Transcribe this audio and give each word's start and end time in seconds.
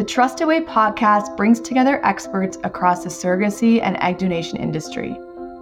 The 0.00 0.06
Trusted 0.06 0.46
Way 0.48 0.62
podcast 0.62 1.36
brings 1.36 1.60
together 1.60 2.02
experts 2.06 2.56
across 2.64 3.04
the 3.04 3.10
surrogacy 3.10 3.82
and 3.82 3.98
egg 4.00 4.16
donation 4.16 4.56
industry 4.56 5.14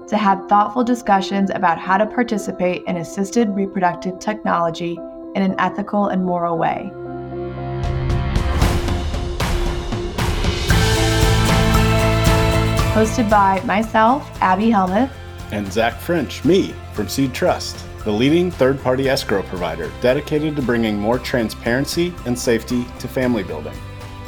to 0.07 0.17
have 0.17 0.49
thoughtful 0.49 0.85
discussions 0.85 1.51
about 1.51 1.77
how 1.77 1.99
to 1.99 2.07
participate 2.07 2.85
in 2.87 2.99
assisted 2.99 3.49
reproductive 3.49 4.21
technology 4.21 4.97
in 5.35 5.43
an 5.43 5.57
ethical 5.59 6.07
and 6.07 6.25
moral 6.25 6.57
way. 6.57 6.89
Hosted 12.95 13.29
by 13.29 13.61
myself, 13.65 14.31
Abby 14.41 14.71
Helmuth, 14.71 15.11
and 15.51 15.73
Zach 15.73 15.99
French, 15.99 16.45
me 16.45 16.77
from 16.93 17.09
Seed 17.09 17.35
Trust, 17.35 17.85
the 18.05 18.13
leading 18.13 18.53
third 18.53 18.81
party 18.85 19.09
escrow 19.09 19.43
provider 19.43 19.91
dedicated 20.01 20.55
to 20.55 20.63
bringing 20.63 20.97
more 20.97 21.19
transparency 21.19 22.15
and 22.25 22.39
safety 22.39 22.87
to 23.01 23.09
family 23.09 23.43
building. 23.43 23.75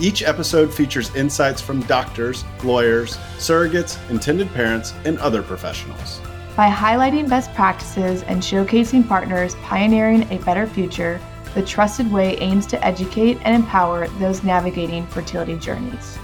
Each 0.01 0.23
episode 0.23 0.73
features 0.73 1.15
insights 1.15 1.61
from 1.61 1.83
doctors, 1.83 2.47
lawyers, 2.65 3.19
surrogates, 3.37 3.99
intended 4.09 4.51
parents, 4.55 4.95
and 5.05 5.19
other 5.19 5.43
professionals. 5.43 6.23
By 6.57 6.71
highlighting 6.71 7.29
best 7.29 7.53
practices 7.53 8.23
and 8.23 8.41
showcasing 8.41 9.07
partners 9.07 9.57
pioneering 9.57 10.23
a 10.33 10.39
better 10.39 10.67
future, 10.67 11.21
the 11.55 11.63
Trusted 11.63 12.11
Way 12.11 12.39
aims 12.39 12.65
to 12.69 12.83
educate 12.83 13.37
and 13.43 13.55
empower 13.55 14.09
those 14.19 14.43
navigating 14.43 15.07
fertility 15.09 15.59
journeys. 15.59 16.19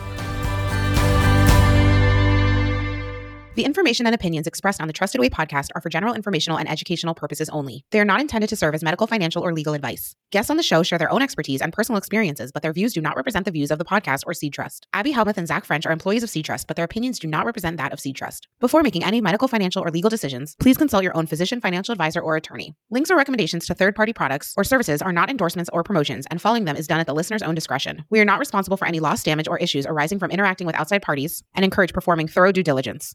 The 3.57 3.65
information 3.65 4.05
and 4.05 4.15
opinions 4.15 4.47
expressed 4.47 4.83
on 4.83 4.87
the 4.87 4.93
Trusted 4.93 5.19
Way 5.19 5.31
podcast 5.31 5.71
are 5.75 5.81
for 5.81 5.89
general 5.89 6.13
informational 6.13 6.59
and 6.59 6.69
educational 6.69 7.15
purposes 7.15 7.49
only. 7.49 7.87
They 7.91 7.99
are 7.99 8.05
not 8.05 8.21
intended 8.21 8.51
to 8.51 8.57
serve 8.57 8.75
as 8.75 8.83
medical, 8.83 9.07
financial, 9.07 9.43
or 9.43 9.55
legal 9.55 9.73
advice. 9.73 10.15
Guests 10.31 10.51
on 10.51 10.59
the 10.59 10.63
show 10.63 10.83
share 10.83 10.99
their 10.99 11.11
own 11.11 11.23
expertise 11.23 11.63
and 11.63 11.73
personal 11.73 11.97
experiences, 11.97 12.53
but 12.53 12.63
their 12.63 12.75
views 12.75 12.93
do 12.93 13.01
not 13.01 13.17
represent 13.17 13.47
the 13.47 13.51
views 13.51 13.71
of 13.71 13.79
the 13.79 13.85
podcast 13.87 14.25
or 14.27 14.35
Seed 14.35 14.53
Trust. 14.53 14.87
Abby 14.93 15.11
Helmuth 15.11 15.39
and 15.39 15.49
Zach 15.49 15.65
French 15.65 15.87
are 15.87 15.93
employees 15.93 16.23
of 16.23 16.29
Seed 16.29 16.45
Trust, 16.45 16.67
but 16.67 16.77
their 16.77 16.85
opinions 16.85 17.19
do 17.19 17.29
not 17.29 17.47
represent 17.47 17.79
that 17.79 17.95
of 17.95 18.01
Seed 18.01 18.17
Trust. 18.17 18.47
Before 18.61 18.83
making 18.83 19.05
any 19.05 19.23
medical, 19.23 19.49
financial, 19.49 19.83
or 19.83 19.91
legal 19.91 20.11
decisions, 20.11 20.55
please 20.61 20.77
consult 20.77 21.03
your 21.03 21.17
own 21.17 21.27
physician, 21.27 21.63
financial 21.63 21.93
advisor, 21.93 22.21
or 22.21 22.37
attorney. 22.37 22.75
Links 22.91 23.11
or 23.11 23.17
recommendations 23.17 23.65
to 23.69 23.75
third 23.75 23.97
party 23.97 24.13
products 24.13 24.53
or 24.59 24.65
services 24.65 25.01
are 25.01 25.15
not 25.15 25.31
endorsements 25.31 25.71
or 25.73 25.83
promotions, 25.83 26.27
and 26.31 26.43
following 26.43 26.67
them 26.67 26.77
is 26.77 26.87
done 26.87 27.01
at 27.01 27.07
the 27.07 27.15
listener's 27.15 27.43
own 27.43 27.55
discretion. 27.55 28.05
We 28.11 28.21
are 28.21 28.27
not 28.27 28.39
responsible 28.39 28.77
for 28.77 28.87
any 28.87 29.01
loss, 29.01 29.23
damage, 29.23 29.49
or 29.49 29.57
issues 29.57 29.87
arising 29.87 30.19
from 30.19 30.31
interacting 30.31 30.67
with 30.67 30.77
outside 30.77 31.01
parties 31.01 31.43
and 31.55 31.65
encourage 31.65 31.95
performing 31.95 32.29
thorough 32.29 32.53
due 32.53 32.63
diligence. 32.63 33.15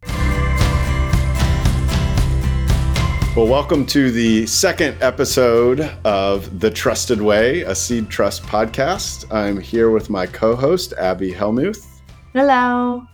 Well, 3.33 3.47
welcome 3.47 3.85
to 3.85 4.11
the 4.11 4.45
second 4.45 5.01
episode 5.01 5.79
of 6.03 6.59
The 6.59 6.69
Trusted 6.69 7.21
Way, 7.21 7.61
a 7.61 7.73
Seed 7.73 8.09
Trust 8.09 8.43
podcast. 8.43 9.33
I'm 9.33 9.57
here 9.57 9.89
with 9.89 10.09
my 10.09 10.25
co 10.25 10.53
host, 10.53 10.91
Abby 10.97 11.31
Helmuth. 11.31 12.01
Hello. 12.33 13.07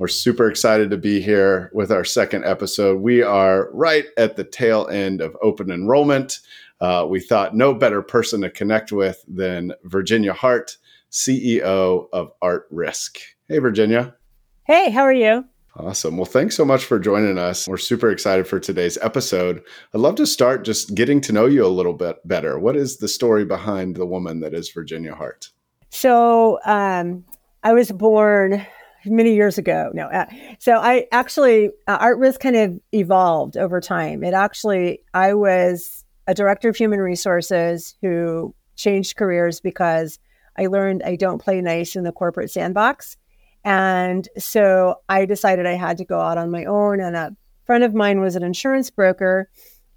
We're 0.00 0.08
super 0.08 0.50
excited 0.50 0.90
to 0.90 0.96
be 0.96 1.20
here 1.20 1.70
with 1.72 1.92
our 1.92 2.04
second 2.04 2.44
episode. 2.44 3.00
We 3.00 3.22
are 3.22 3.70
right 3.72 4.06
at 4.16 4.34
the 4.34 4.42
tail 4.42 4.88
end 4.88 5.20
of 5.20 5.36
open 5.40 5.70
enrollment. 5.70 6.40
Uh, 6.80 7.06
we 7.08 7.20
thought 7.20 7.54
no 7.54 7.72
better 7.72 8.02
person 8.02 8.40
to 8.40 8.50
connect 8.50 8.90
with 8.90 9.24
than 9.28 9.72
Virginia 9.84 10.32
Hart, 10.32 10.76
CEO 11.12 12.08
of 12.12 12.32
ARTRisk. 12.42 13.18
Hey, 13.46 13.58
Virginia. 13.58 14.16
Hey, 14.64 14.90
how 14.90 15.02
are 15.02 15.12
you? 15.12 15.44
Awesome. 15.76 16.18
Well, 16.18 16.26
thanks 16.26 16.54
so 16.54 16.66
much 16.66 16.84
for 16.84 16.98
joining 16.98 17.38
us. 17.38 17.66
We're 17.66 17.78
super 17.78 18.10
excited 18.10 18.46
for 18.46 18.60
today's 18.60 18.98
episode. 18.98 19.62
I'd 19.94 20.00
love 20.00 20.16
to 20.16 20.26
start 20.26 20.64
just 20.64 20.94
getting 20.94 21.20
to 21.22 21.32
know 21.32 21.46
you 21.46 21.64
a 21.64 21.68
little 21.68 21.94
bit 21.94 22.16
better. 22.28 22.58
What 22.58 22.76
is 22.76 22.98
the 22.98 23.08
story 23.08 23.46
behind 23.46 23.96
the 23.96 24.04
woman 24.04 24.40
that 24.40 24.52
is 24.52 24.70
Virginia 24.70 25.14
Hart? 25.14 25.48
So, 25.88 26.58
um, 26.66 27.24
I 27.62 27.72
was 27.72 27.90
born 27.90 28.66
many 29.06 29.34
years 29.34 29.56
ago. 29.56 29.90
No, 29.94 30.06
uh, 30.08 30.26
so 30.58 30.74
I 30.74 31.06
actually, 31.10 31.70
uh, 31.86 31.98
ARTRisk 31.98 32.40
kind 32.40 32.56
of 32.56 32.78
evolved 32.92 33.56
over 33.56 33.80
time. 33.80 34.22
It 34.22 34.34
actually, 34.34 35.02
I 35.14 35.32
was 35.32 36.04
a 36.26 36.34
director 36.34 36.68
of 36.68 36.76
human 36.76 37.00
resources 37.00 37.94
who 38.02 38.54
changed 38.76 39.16
careers 39.16 39.60
because 39.60 40.18
I 40.58 40.66
learned 40.66 41.02
I 41.02 41.16
don't 41.16 41.40
play 41.40 41.60
nice 41.62 41.96
in 41.96 42.04
the 42.04 42.12
corporate 42.12 42.50
sandbox. 42.50 43.16
And 43.64 44.28
so 44.38 44.96
I 45.08 45.24
decided 45.24 45.66
I 45.66 45.74
had 45.74 45.98
to 45.98 46.04
go 46.04 46.20
out 46.20 46.38
on 46.38 46.50
my 46.50 46.64
own. 46.64 47.00
And 47.00 47.16
a 47.16 47.36
friend 47.64 47.84
of 47.84 47.94
mine 47.94 48.20
was 48.20 48.36
an 48.36 48.42
insurance 48.42 48.90
broker 48.90 49.48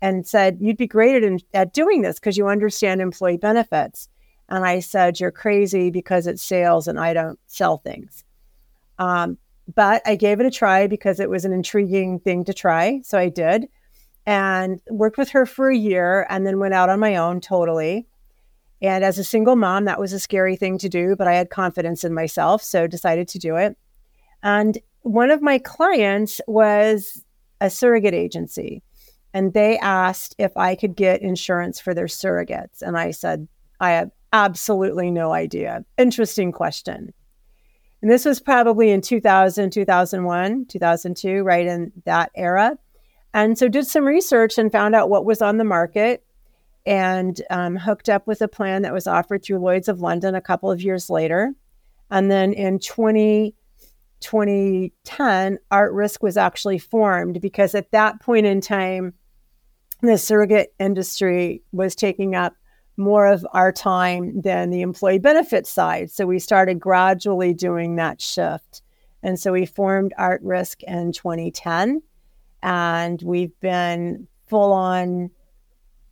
and 0.02 0.28
said, 0.28 0.58
You'd 0.62 0.78
be 0.78 0.88
great 0.88 1.24
at, 1.24 1.42
at 1.54 1.74
doing 1.74 2.02
this 2.02 2.20
because 2.20 2.38
you 2.38 2.48
understand 2.48 3.02
employee 3.02 3.38
benefits. 3.38 4.08
And 4.50 4.66
I 4.66 4.80
said, 4.80 5.20
You're 5.20 5.32
crazy 5.32 5.90
because 5.90 6.28
it's 6.28 6.44
sales 6.44 6.88
and 6.88 7.00
I 7.00 7.14
don't 7.14 7.40
sell 7.48 7.78
things. 7.78 8.24
Um, 9.00 9.38
but 9.74 10.04
I 10.06 10.16
gave 10.16 10.40
it 10.40 10.46
a 10.46 10.52
try 10.52 10.88
because 10.88 11.20
it 11.20 11.30
was 11.30 11.44
an 11.44 11.52
intriguing 11.52 12.20
thing 12.20 12.46
to 12.46 12.54
try. 12.54 13.02
So 13.04 13.18
I 13.18 13.30
did 13.30 13.68
and 14.26 14.82
worked 14.90 15.18
with 15.18 15.30
her 15.30 15.46
for 15.46 15.70
a 15.70 15.78
year 15.78 16.26
and 16.30 16.46
then 16.46 16.60
went 16.60 16.74
out 16.74 16.90
on 16.90 17.00
my 17.00 17.16
own 17.16 17.42
totally. 17.42 18.08
And 18.86 19.04
as 19.04 19.18
a 19.18 19.24
single 19.24 19.56
mom, 19.56 19.86
that 19.86 20.00
was 20.00 20.14
a 20.14 20.20
scary 20.20 20.56
thing 20.56 20.78
to 20.80 20.90
do, 20.90 21.16
but 21.16 21.28
I 21.28 21.34
had 21.34 21.50
confidence 21.50 22.04
in 22.04 22.14
myself, 22.14 22.62
so 22.62 22.88
decided 22.88 23.28
to 23.30 23.40
do 23.40 23.56
it. 23.56 23.78
And 24.44 24.78
one 25.02 25.32
of 25.32 25.42
my 25.42 25.60
clients 25.60 26.42
was 26.48 27.24
a 27.62 27.70
surrogate 27.70 28.14
agency, 28.14 28.84
and 29.34 29.54
they 29.54 29.78
asked 29.80 30.36
if 30.38 30.56
I 30.58 30.76
could 30.76 30.96
get 30.96 31.22
insurance 31.22 31.80
for 31.80 31.94
their 31.94 32.06
surrogates. 32.08 32.82
And 32.82 32.98
I 32.98 33.12
said, 33.12 33.48
I 33.80 33.92
have 33.92 34.12
absolutely 34.34 35.12
no 35.12 35.32
idea. 35.32 35.86
Interesting 35.98 36.52
question. 36.52 37.14
And 38.02 38.12
this 38.12 38.26
was 38.26 38.40
probably 38.40 38.92
in 38.92 39.02
2000, 39.02 39.72
2001, 39.72 40.66
2002, 40.66 41.44
right 41.44 41.66
in 41.66 41.92
that 42.06 42.32
era. 42.36 42.78
And 43.34 43.58
so 43.58 43.68
did 43.68 43.88
some 43.88 44.06
research 44.06 44.58
and 44.58 44.72
found 44.72 44.96
out 44.96 45.10
what 45.10 45.26
was 45.26 45.42
on 45.42 45.58
the 45.58 45.64
market 45.64 46.25
and 46.86 47.42
um, 47.50 47.76
hooked 47.76 48.10
up 48.10 48.28
with 48.28 48.42
a 48.42 48.48
plan 48.48 48.84
that 48.84 48.94
was 48.94 49.08
offered 49.08 49.44
through 49.44 49.60
Lloyd's 49.60 49.88
of 49.88 50.02
London 50.02 50.36
a 50.36 50.42
couple 50.42 50.72
of 50.72 50.82
years 50.82 51.10
later. 51.10 51.54
And 52.12 52.30
then 52.30 52.54
in 52.54 52.80
20, 52.80 53.56
2010, 54.20 55.60
ARTRisk 55.72 56.22
was 56.22 56.38
actually 56.38 56.78
formed 56.78 57.42
because 57.42 57.76
at 57.76 57.92
that 57.92 58.22
point 58.22 58.46
in 58.46 58.62
time, 58.62 59.14
the 60.02 60.18
surrogate 60.18 60.74
industry 60.80 61.64
was 61.72 61.96
taking 61.96 62.36
up 62.36 62.54
more 62.98 63.28
of 63.28 63.46
our 63.52 63.72
time 63.72 64.42
than 64.42 64.70
the 64.70 64.82
employee 64.82 65.20
benefit 65.20 65.68
side. 65.68 66.12
So 66.12 66.26
we 66.26 66.40
started 66.40 66.80
gradually 66.80 67.54
doing 67.54 67.96
that 67.96 68.22
shift. 68.22 68.82
And 69.24 69.40
so 69.40 69.52
we 69.52 69.66
formed 69.66 70.14
ARTRisk 70.20 70.84
in 70.84 71.12
2010, 71.12 72.02
and 72.62 73.22
we've 73.24 73.60
been 73.60 74.28
full 74.48 74.72
on 74.72 75.32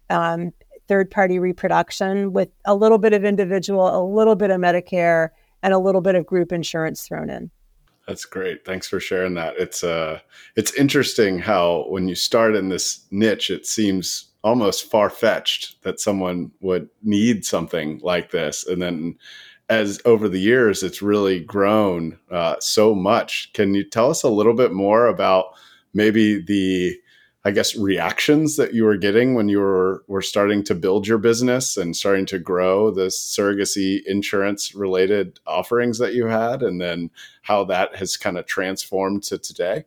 um, 0.09 0.51
third 0.87 1.09
party 1.09 1.39
reproduction 1.39 2.33
with 2.33 2.49
a 2.65 2.75
little 2.75 2.97
bit 2.97 3.13
of 3.13 3.23
individual, 3.23 3.87
a 3.87 4.03
little 4.03 4.35
bit 4.35 4.51
of 4.51 4.59
Medicare, 4.59 5.29
and 5.61 5.73
a 5.73 5.79
little 5.79 6.01
bit 6.01 6.15
of 6.15 6.25
group 6.25 6.51
insurance 6.51 7.07
thrown 7.07 7.29
in. 7.29 7.49
That's 8.07 8.25
great. 8.25 8.65
Thanks 8.65 8.87
for 8.87 8.99
sharing 8.99 9.33
that. 9.35 9.55
It's 9.57 9.83
uh 9.83 10.19
it's 10.55 10.73
interesting 10.73 11.39
how 11.39 11.85
when 11.87 12.07
you 12.07 12.15
start 12.15 12.55
in 12.55 12.69
this 12.69 13.05
niche 13.11 13.49
it 13.49 13.65
seems 13.65 14.29
almost 14.43 14.91
far-fetched 14.91 15.81
that 15.83 16.01
someone 16.01 16.51
would 16.59 16.89
need 17.01 17.45
something 17.45 18.01
like 18.03 18.31
this 18.31 18.67
and 18.67 18.81
then 18.81 19.15
as 19.69 20.01
over 20.03 20.27
the 20.27 20.39
years 20.39 20.83
it's 20.83 21.01
really 21.01 21.39
grown 21.39 22.19
uh, 22.29 22.55
so 22.59 22.93
much. 22.93 23.51
Can 23.53 23.73
you 23.73 23.83
tell 23.83 24.09
us 24.09 24.23
a 24.23 24.29
little 24.29 24.53
bit 24.53 24.73
more 24.73 25.07
about 25.07 25.55
maybe 25.93 26.41
the 26.41 26.97
I 27.45 27.51
guess 27.51 27.75
reactions 27.75 28.55
that 28.55 28.73
you 28.73 28.85
were 28.85 28.95
getting 28.95 29.33
when 29.33 29.49
you 29.49 29.59
were 29.59 30.03
were 30.07 30.21
starting 30.21 30.63
to 30.63 30.75
build 30.75 31.07
your 31.07 31.17
business 31.17 31.75
and 31.75 31.95
starting 31.95 32.25
to 32.27 32.39
grow 32.39 32.89
the 32.89 33.07
surrogacy 33.07 33.99
insurance 34.05 34.73
related 34.73 35.39
offerings 35.45 35.97
that 35.97 36.13
you 36.13 36.27
had 36.27 36.63
and 36.63 36.79
then 36.79 37.09
how 37.41 37.65
that 37.65 37.97
has 37.97 38.15
kind 38.15 38.37
of 38.37 38.45
transformed 38.45 39.23
to 39.23 39.37
today? 39.37 39.83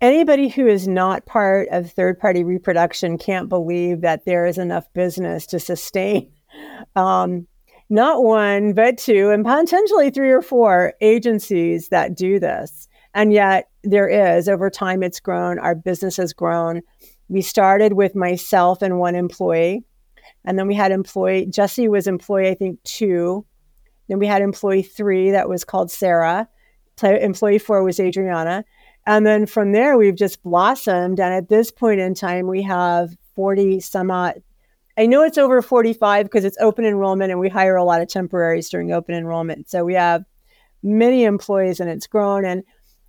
Anybody 0.00 0.48
who 0.48 0.66
is 0.66 0.86
not 0.86 1.26
part 1.26 1.68
of 1.70 1.90
third 1.90 2.18
party 2.18 2.44
reproduction 2.44 3.18
can't 3.18 3.48
believe 3.48 4.00
that 4.00 4.24
there 4.24 4.46
is 4.46 4.58
enough 4.58 4.92
business 4.92 5.46
to 5.46 5.60
sustain 5.60 6.32
um, 6.96 7.46
not 7.90 8.22
one, 8.22 8.74
but 8.74 8.98
two, 8.98 9.30
and 9.30 9.44
potentially 9.44 10.10
three 10.10 10.30
or 10.30 10.42
four 10.42 10.94
agencies 11.00 11.88
that 11.88 12.16
do 12.16 12.38
this. 12.38 12.88
And 13.18 13.32
yet, 13.32 13.68
there 13.82 14.06
is 14.06 14.48
over 14.48 14.70
time, 14.70 15.02
it's 15.02 15.18
grown. 15.18 15.58
Our 15.58 15.74
business 15.74 16.18
has 16.18 16.32
grown. 16.32 16.82
We 17.28 17.42
started 17.42 17.94
with 17.94 18.14
myself 18.14 18.80
and 18.80 19.00
one 19.00 19.16
employee. 19.16 19.82
And 20.44 20.56
then 20.56 20.68
we 20.68 20.76
had 20.76 20.92
employee, 20.92 21.46
Jesse 21.46 21.88
was 21.88 22.06
employee, 22.06 22.48
I 22.48 22.54
think, 22.54 22.80
two. 22.84 23.44
Then 24.06 24.20
we 24.20 24.28
had 24.28 24.40
employee 24.40 24.84
three 24.84 25.32
that 25.32 25.48
was 25.48 25.64
called 25.64 25.90
Sarah. 25.90 26.48
Employee 27.02 27.58
four 27.58 27.82
was 27.82 27.98
Adriana. 27.98 28.64
And 29.04 29.26
then 29.26 29.46
from 29.46 29.72
there, 29.72 29.98
we've 29.98 30.14
just 30.14 30.40
blossomed. 30.44 31.18
And 31.18 31.34
at 31.34 31.48
this 31.48 31.72
point 31.72 31.98
in 31.98 32.14
time, 32.14 32.46
we 32.46 32.62
have 32.62 33.10
40 33.34 33.80
some 33.80 34.12
odd 34.12 34.40
I 34.96 35.06
know 35.06 35.22
it's 35.22 35.38
over 35.38 35.60
45 35.60 36.26
because 36.26 36.44
it's 36.44 36.56
open 36.60 36.84
enrollment 36.84 37.32
and 37.32 37.40
we 37.40 37.48
hire 37.48 37.76
a 37.76 37.84
lot 37.84 38.00
of 38.00 38.08
temporaries 38.08 38.68
during 38.68 38.92
open 38.92 39.16
enrollment. 39.16 39.68
So 39.70 39.84
we 39.84 39.94
have 39.94 40.24
many 40.82 41.24
employees 41.24 41.80
and 41.80 41.90
it's 41.90 42.06
grown. 42.06 42.44
And 42.44 42.64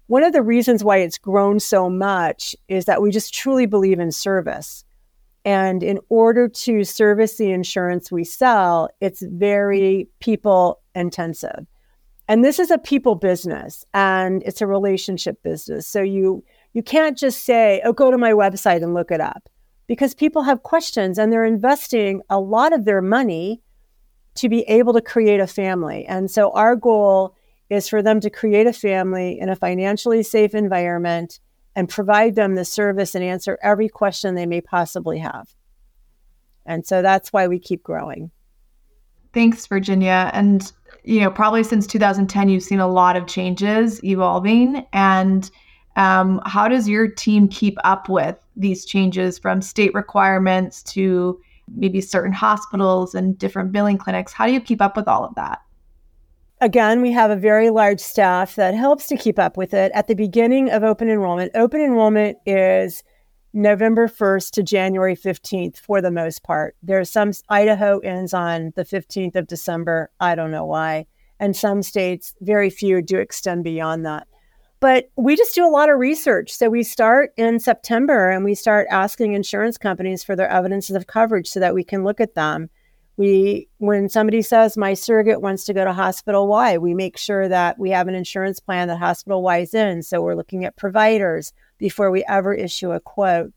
one 0.10 0.24
of 0.24 0.34
the 0.34 0.42
reasons 0.42 0.84
why 0.84 0.98
it's 0.98 1.20
grown 1.20 1.60
so 1.60 1.88
much 1.88 2.56
is 2.68 2.86
that 2.86 3.00
we 3.00 3.12
just 3.12 3.32
truly 3.32 3.68
believe 3.68 4.00
in 4.00 4.12
service. 4.12 4.84
And 5.46 5.84
in 5.84 6.00
order 6.10 6.48
to 6.50 6.84
service 6.84 7.38
the 7.38 7.52
insurance 7.52 8.12
we 8.12 8.24
sell, 8.24 8.90
it's 9.02 9.22
very 9.22 10.10
people 10.20 10.82
intensive. 10.96 11.68
And 12.28 12.44
this 12.44 12.58
is 12.58 12.72
a 12.72 12.80
people 12.80 13.14
business 13.14 13.86
and 13.94 14.42
it's 14.48 14.62
a 14.62 14.68
relationship 14.68 15.44
business. 15.44 15.88
So 15.88 16.02
you 16.02 16.44
you 16.74 16.82
can't 16.82 17.16
just 17.16 17.44
say, 17.44 17.80
"Oh, 17.86 17.94
go 17.94 18.10
to 18.10 18.18
my 18.18 18.32
website 18.32 18.82
and 18.82 18.96
look 18.96 19.12
it 19.12 19.22
up." 19.22 19.48
Because 19.86 20.16
people 20.16 20.42
have 20.42 20.64
questions 20.64 21.20
and 21.20 21.32
they're 21.32 21.46
investing 21.46 22.24
a 22.32 22.40
lot 22.40 22.74
of 22.74 22.86
their 22.86 23.04
money 23.04 23.62
to 24.36 24.50
be 24.50 24.62
able 24.64 24.94
to 24.94 25.02
create 25.02 25.40
a 25.40 25.46
family. 25.46 26.04
And 26.08 26.32
so 26.32 26.50
our 26.54 26.76
goal 26.76 27.36
is 27.70 27.88
for 27.88 28.02
them 28.02 28.20
to 28.22 28.30
create 28.30 28.68
a 28.68 28.74
family 28.74 29.40
in 29.40 29.50
a 29.50 29.56
financially 29.56 30.24
safe 30.24 30.56
environment 30.56 31.40
and 31.76 31.88
provide 31.88 32.36
them 32.36 32.56
the 32.56 32.66
service 32.66 33.16
and 33.16 33.24
answer 33.24 33.58
every 33.62 33.88
question 33.88 34.36
they 34.36 34.46
may 34.46 34.62
possibly 34.62 35.20
have. 35.20 35.56
And 36.66 36.86
so 36.86 37.02
that's 37.02 37.32
why 37.32 37.48
we 37.48 37.60
keep 37.60 37.84
growing. 37.84 38.32
Thanks, 39.34 39.68
Virginia. 39.68 40.32
And 40.34 40.72
you 41.04 41.22
know, 41.22 41.32
probably 41.32 41.64
since 41.64 41.88
2010, 41.88 42.50
you've 42.50 42.64
seen 42.64 42.80
a 42.80 42.88
lot 42.88 43.16
of 43.16 43.28
changes 43.28 44.04
evolving. 44.04 44.86
And 44.94 45.50
um, 45.96 46.42
how 46.46 46.68
does 46.68 46.88
your 46.88 47.08
team 47.08 47.48
keep 47.48 47.78
up 47.84 48.10
with 48.10 48.38
these 48.56 48.86
changes 48.86 49.40
from 49.40 49.62
state 49.62 49.94
requirements 49.94 50.84
to 50.84 51.40
maybe 51.76 52.02
certain 52.02 52.34
hospitals 52.34 53.16
and 53.16 53.38
different 53.38 53.72
billing 53.72 53.98
clinics? 53.98 54.34
How 54.34 54.46
do 54.46 54.54
you 54.54 54.62
keep 54.62 54.82
up 54.82 54.96
with 54.96 55.08
all 55.08 55.24
of 55.24 55.36
that? 55.36 55.62
Again, 56.62 57.02
we 57.02 57.14
have 57.14 57.32
a 57.32 57.38
very 57.38 57.70
large 57.70 58.02
staff 58.02 58.56
that 58.56 58.74
helps 58.74 59.08
to 59.08 59.16
keep 59.16 59.40
up 59.40 59.56
with 59.56 59.74
it. 59.74 59.94
At 59.96 60.08
the 60.08 60.14
beginning 60.14 60.70
of 60.70 60.84
open 60.84 61.10
enrollment, 61.10 61.52
open 61.56 61.80
enrollment 61.80 62.38
is 62.46 63.02
November 63.54 64.10
1st 64.10 64.52
to 64.52 64.64
January 64.64 65.16
15th 65.16 65.78
for 65.78 66.02
the 66.02 66.12
most 66.12 66.44
part. 66.44 66.76
There's 66.84 67.10
some 67.10 67.32
Idaho 67.48 68.00
ends 68.00 68.34
on 68.34 68.74
the 68.76 68.84
15th 68.84 69.38
of 69.38 69.48
December. 69.48 70.12
I 70.20 70.36
don't 70.36 70.52
know 70.52 70.66
why. 70.66 71.06
And 71.40 71.56
some 71.56 71.82
states, 71.82 72.34
very 72.42 72.70
few 72.70 73.02
do 73.02 73.20
extend 73.20 73.64
beyond 73.64 74.06
that. 74.06 74.28
But 74.82 75.10
we 75.16 75.38
just 75.38 75.56
do 75.56 75.66
a 75.66 75.72
lot 75.72 75.90
of 75.90 75.98
research. 75.98 76.52
So 76.52 76.70
we 76.70 76.84
start 76.84 77.32
in 77.38 77.62
September 77.62 78.30
and 78.30 78.44
we 78.44 78.54
start 78.54 78.88
asking 78.92 79.32
insurance 79.32 79.78
companies 79.78 80.26
for 80.26 80.36
their 80.36 80.50
evidences 80.50 80.98
of 80.98 81.08
coverage 81.08 81.48
so 81.48 81.62
that 81.62 81.74
we 81.74 81.86
can 81.86 82.04
look 82.04 82.20
at 82.20 82.36
them. 82.36 82.70
We 83.20 83.68
when 83.80 84.08
somebody 84.08 84.42
says 84.42 84.78
my 84.78 84.94
surrogate 84.94 85.42
wants 85.42 85.66
to 85.66 85.74
go 85.74 85.84
to 85.84 85.92
hospital 85.92 86.48
Y, 86.48 86.78
we 86.78 86.94
make 86.94 87.18
sure 87.18 87.50
that 87.50 87.78
we 87.78 87.90
have 87.90 88.08
an 88.08 88.16
insurance 88.16 88.62
plan 88.62 88.88
that 88.88 88.96
hospital 88.96 89.42
Y 89.44 89.58
is 89.58 89.74
in. 89.74 90.04
So 90.04 90.22
we're 90.22 90.36
looking 90.36 90.64
at 90.64 90.78
providers 90.78 91.52
before 91.78 92.12
we 92.12 92.24
ever 92.30 92.54
issue 92.54 92.94
a 92.94 93.02
quote. 93.02 93.52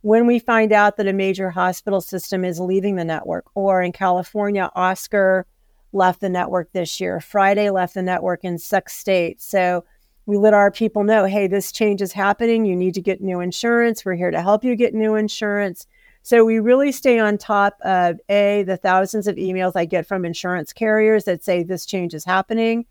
When 0.00 0.26
we 0.26 0.40
find 0.40 0.72
out 0.72 0.96
that 0.96 1.06
a 1.06 1.12
major 1.12 1.50
hospital 1.50 2.00
system 2.00 2.44
is 2.44 2.58
leaving 2.58 2.96
the 2.96 3.04
network, 3.04 3.44
or 3.54 3.80
in 3.80 3.92
California, 3.92 4.72
Oscar 4.74 5.46
left 5.92 6.20
the 6.20 6.28
network 6.28 6.72
this 6.72 7.00
year, 7.00 7.20
Friday 7.20 7.70
left 7.70 7.94
the 7.94 8.02
network 8.02 8.42
in 8.42 8.58
six 8.58 8.94
states. 8.94 9.46
So 9.46 9.84
we 10.26 10.36
let 10.36 10.52
our 10.52 10.72
people 10.72 11.04
know 11.04 11.26
hey, 11.26 11.46
this 11.46 11.70
change 11.70 12.02
is 12.02 12.12
happening. 12.12 12.66
You 12.66 12.74
need 12.74 12.94
to 12.94 13.00
get 13.00 13.20
new 13.20 13.38
insurance. 13.38 14.04
We're 14.04 14.16
here 14.16 14.32
to 14.32 14.42
help 14.42 14.64
you 14.64 14.74
get 14.74 14.94
new 14.94 15.14
insurance. 15.14 15.86
So 16.26 16.44
we 16.44 16.58
really 16.58 16.90
stay 16.90 17.20
on 17.20 17.38
top 17.38 17.78
of 17.82 18.18
A, 18.28 18.64
the 18.64 18.76
thousands 18.76 19.28
of 19.28 19.36
emails 19.36 19.76
I 19.76 19.84
get 19.84 20.08
from 20.08 20.24
insurance 20.24 20.72
carriers 20.72 21.22
that 21.22 21.44
say 21.44 21.62
this 21.62 21.86
change 21.86 22.14
is 22.14 22.24
happening 22.24 22.84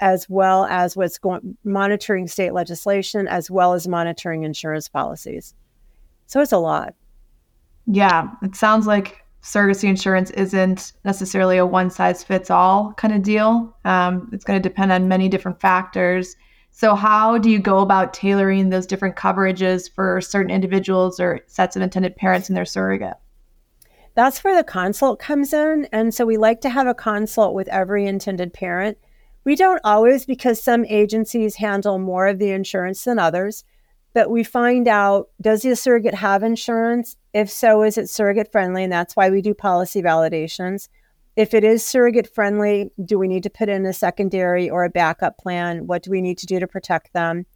as 0.00 0.28
well 0.28 0.66
as 0.66 0.94
what's 0.94 1.16
going 1.16 1.56
monitoring 1.64 2.28
state 2.28 2.52
legislation 2.52 3.26
as 3.26 3.50
well 3.50 3.72
as 3.72 3.88
monitoring 3.88 4.42
insurance 4.42 4.86
policies. 4.86 5.54
So 6.26 6.42
it's 6.42 6.52
a 6.52 6.58
lot. 6.58 6.94
Yeah, 7.86 8.28
it 8.42 8.54
sounds 8.54 8.86
like 8.86 9.24
surrogacy 9.42 9.88
insurance 9.88 10.28
isn't 10.32 10.92
necessarily 11.06 11.56
a 11.56 11.64
one 11.64 11.88
size 11.88 12.22
fits 12.22 12.50
all 12.50 12.92
kind 12.98 13.14
of 13.14 13.22
deal. 13.22 13.74
Um, 13.86 14.28
it's 14.30 14.44
going 14.44 14.62
to 14.62 14.68
depend 14.68 14.92
on 14.92 15.08
many 15.08 15.30
different 15.30 15.58
factors. 15.58 16.36
So, 16.76 16.94
how 16.94 17.38
do 17.38 17.48
you 17.50 17.58
go 17.58 17.78
about 17.78 18.12
tailoring 18.12 18.68
those 18.68 18.86
different 18.86 19.16
coverages 19.16 19.90
for 19.90 20.20
certain 20.20 20.50
individuals 20.50 21.20
or 21.20 21.40
sets 21.46 21.76
of 21.76 21.82
intended 21.82 22.16
parents 22.16 22.48
and 22.48 22.56
their 22.56 22.64
surrogate? 22.64 23.14
That's 24.14 24.42
where 24.44 24.56
the 24.56 24.64
consult 24.64 25.18
comes 25.18 25.52
in. 25.52 25.88
And 25.92 26.12
so, 26.12 26.26
we 26.26 26.36
like 26.36 26.60
to 26.62 26.70
have 26.70 26.86
a 26.86 26.94
consult 26.94 27.54
with 27.54 27.68
every 27.68 28.06
intended 28.06 28.52
parent 28.52 28.98
we 29.44 29.56
don't 29.56 29.80
always 29.84 30.24
because 30.24 30.62
some 30.62 30.86
agencies 30.86 31.56
handle 31.56 31.98
more 31.98 32.26
of 32.26 32.38
the 32.38 32.50
insurance 32.50 33.04
than 33.04 33.18
others, 33.18 33.62
but 34.14 34.30
we 34.30 34.42
find 34.42 34.88
out 34.88 35.28
does 35.40 35.62
the 35.62 35.76
surrogate 35.76 36.14
have 36.14 36.42
insurance? 36.42 37.16
If 37.34 37.50
so, 37.50 37.82
is 37.82 37.98
it 37.98 38.08
surrogate 38.08 38.50
friendly? 38.50 38.84
And 38.84 38.92
that's 38.92 39.14
why 39.14 39.28
we 39.28 39.42
do 39.42 39.52
policy 39.52 40.02
validations. 40.02 40.88
If 41.36 41.52
it 41.52 41.64
is 41.64 41.84
surrogate 41.84 42.32
friendly, 42.32 42.92
do 43.04 43.18
we 43.18 43.26
need 43.26 43.42
to 43.42 43.50
put 43.50 43.68
in 43.68 43.84
a 43.86 43.92
secondary 43.92 44.70
or 44.70 44.84
a 44.84 44.90
backup 44.90 45.36
plan? 45.36 45.86
What 45.88 46.04
do 46.04 46.10
we 46.12 46.20
need 46.20 46.38
to 46.38 46.46
do 46.46 46.60
to 46.60 46.68
protect 46.68 47.12
them? 47.12 47.46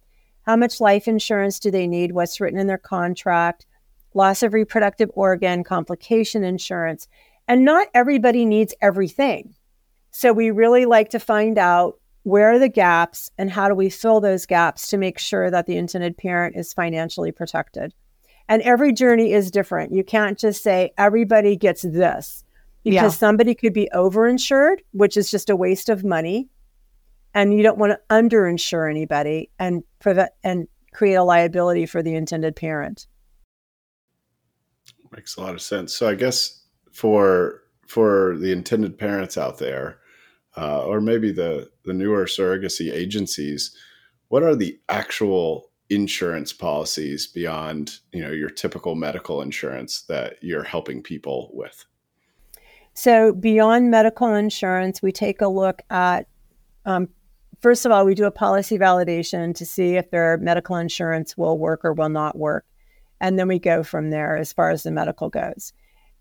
How 0.43 0.57
much 0.57 0.81
life 0.81 1.07
insurance 1.07 1.59
do 1.59 1.71
they 1.71 1.87
need? 1.87 2.11
What's 2.11 2.41
written 2.41 2.59
in 2.59 2.67
their 2.67 2.77
contract? 2.77 3.65
Loss 4.13 4.43
of 4.43 4.53
reproductive 4.53 5.09
organ, 5.13 5.63
complication 5.63 6.43
insurance. 6.43 7.07
And 7.47 7.63
not 7.63 7.87
everybody 7.93 8.45
needs 8.45 8.73
everything. 8.81 9.55
So 10.11 10.33
we 10.33 10.51
really 10.51 10.85
like 10.85 11.09
to 11.11 11.19
find 11.19 11.57
out 11.57 11.99
where 12.23 12.51
are 12.51 12.59
the 12.59 12.67
gaps 12.67 13.31
and 13.37 13.49
how 13.49 13.69
do 13.69 13.75
we 13.75 13.89
fill 13.89 14.19
those 14.19 14.45
gaps 14.45 14.89
to 14.89 14.97
make 14.97 15.19
sure 15.19 15.49
that 15.49 15.67
the 15.67 15.77
intended 15.77 16.17
parent 16.17 16.57
is 16.57 16.73
financially 16.73 17.31
protected. 17.31 17.93
And 18.49 18.61
every 18.63 18.91
journey 18.91 19.31
is 19.31 19.51
different. 19.51 19.93
You 19.93 20.03
can't 20.03 20.37
just 20.37 20.63
say 20.63 20.91
everybody 20.97 21.55
gets 21.55 21.83
this 21.83 22.43
because 22.83 23.13
yeah. 23.13 23.17
somebody 23.17 23.55
could 23.55 23.73
be 23.73 23.89
overinsured, 23.93 24.77
which 24.91 25.17
is 25.17 25.29
just 25.29 25.49
a 25.49 25.55
waste 25.55 25.89
of 25.89 26.03
money. 26.03 26.49
And 27.33 27.53
you 27.53 27.61
don't 27.61 27.77
want 27.77 27.91
to 27.91 27.99
underinsure 28.09 28.89
anybody 28.89 29.51
and 29.59 29.83
prevent 29.99 30.31
and 30.43 30.67
create 30.93 31.15
a 31.15 31.23
liability 31.23 31.85
for 31.85 32.01
the 32.01 32.15
intended 32.15 32.55
parent. 32.55 33.07
Makes 35.11 35.37
a 35.37 35.41
lot 35.41 35.53
of 35.53 35.61
sense. 35.61 35.95
So 35.95 36.07
I 36.07 36.15
guess 36.15 36.63
for 36.91 37.61
for 37.87 38.37
the 38.37 38.51
intended 38.51 38.97
parents 38.97 39.37
out 39.37 39.57
there, 39.57 39.99
uh, 40.57 40.83
or 40.85 41.01
maybe 41.01 41.31
the 41.31 41.69
the 41.85 41.93
newer 41.93 42.25
surrogacy 42.25 42.91
agencies, 42.91 43.75
what 44.29 44.43
are 44.43 44.55
the 44.55 44.79
actual 44.89 45.69
insurance 45.89 46.53
policies 46.53 47.25
beyond 47.25 47.99
you 48.11 48.21
know 48.21 48.31
your 48.31 48.49
typical 48.49 48.95
medical 48.95 49.41
insurance 49.41 50.03
that 50.03 50.35
you're 50.41 50.63
helping 50.63 51.01
people 51.01 51.49
with? 51.53 51.85
So 52.99 53.31
beyond 53.31 53.89
medical 53.89 54.33
insurance, 54.33 55.01
we 55.01 55.13
take 55.13 55.39
a 55.39 55.47
look 55.47 55.81
at 55.89 56.27
um, 56.83 57.07
first 57.61 57.85
of 57.85 57.93
all, 57.93 58.03
we 58.03 58.13
do 58.13 58.25
a 58.25 58.31
policy 58.31 58.77
validation 58.77 59.55
to 59.55 59.65
see 59.65 59.95
if 59.95 60.11
their 60.11 60.37
medical 60.39 60.75
insurance 60.75 61.37
will 61.37 61.57
work 61.57 61.85
or 61.85 61.93
will 61.93 62.09
not 62.09 62.37
work. 62.37 62.65
And 63.21 63.39
then 63.39 63.47
we 63.47 63.57
go 63.57 63.83
from 63.83 64.09
there 64.09 64.35
as 64.35 64.51
far 64.51 64.69
as 64.69 64.83
the 64.83 64.91
medical 64.91 65.29
goes. 65.29 65.71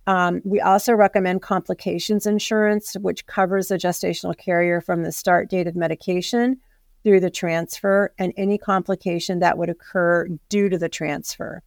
Um, 0.07 0.41
we 0.45 0.61
also 0.61 0.93
recommend 0.93 1.43
complications 1.43 2.27
insurance, 2.27 2.95
which 3.01 3.27
covers 3.27 3.67
the 3.67 3.77
gestational 3.77 4.39
carrier 4.39 4.81
from 4.81 5.03
the 5.03 5.11
start 5.11 5.51
date 5.51 5.67
of 5.67 5.75
medication 5.75 6.59
through 7.03 7.19
the 7.19 7.29
transfer 7.29 8.15
and 8.21 8.33
any 8.37 8.57
complication 8.57 9.41
that 9.41 9.59
would 9.59 9.69
occur 9.69 10.29
due 10.49 10.69
to 10.69 10.79
the 10.79 10.89
transfer. 10.89 11.61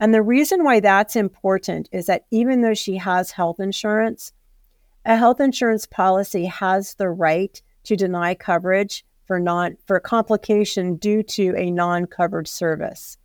And 0.00 0.14
the 0.14 0.22
reason 0.22 0.64
why 0.64 0.80
that's 0.80 1.14
important 1.14 1.90
is 1.92 2.06
that 2.06 2.24
even 2.30 2.62
though 2.62 2.72
she 2.72 2.96
has 2.96 3.32
health 3.32 3.60
insurance, 3.60 4.32
a 5.06 5.16
health 5.16 5.40
insurance 5.40 5.86
policy 5.86 6.44
has 6.46 6.94
the 6.94 7.08
right 7.08 7.62
to 7.84 7.96
deny 7.96 8.34
coverage 8.34 9.04
for 9.24 9.38
non 9.38 9.76
for 9.86 9.98
complication 10.00 10.96
due 10.96 11.22
to 11.22 11.54
a 11.56 11.70
non-covered 11.70 12.48
service. 12.48 13.16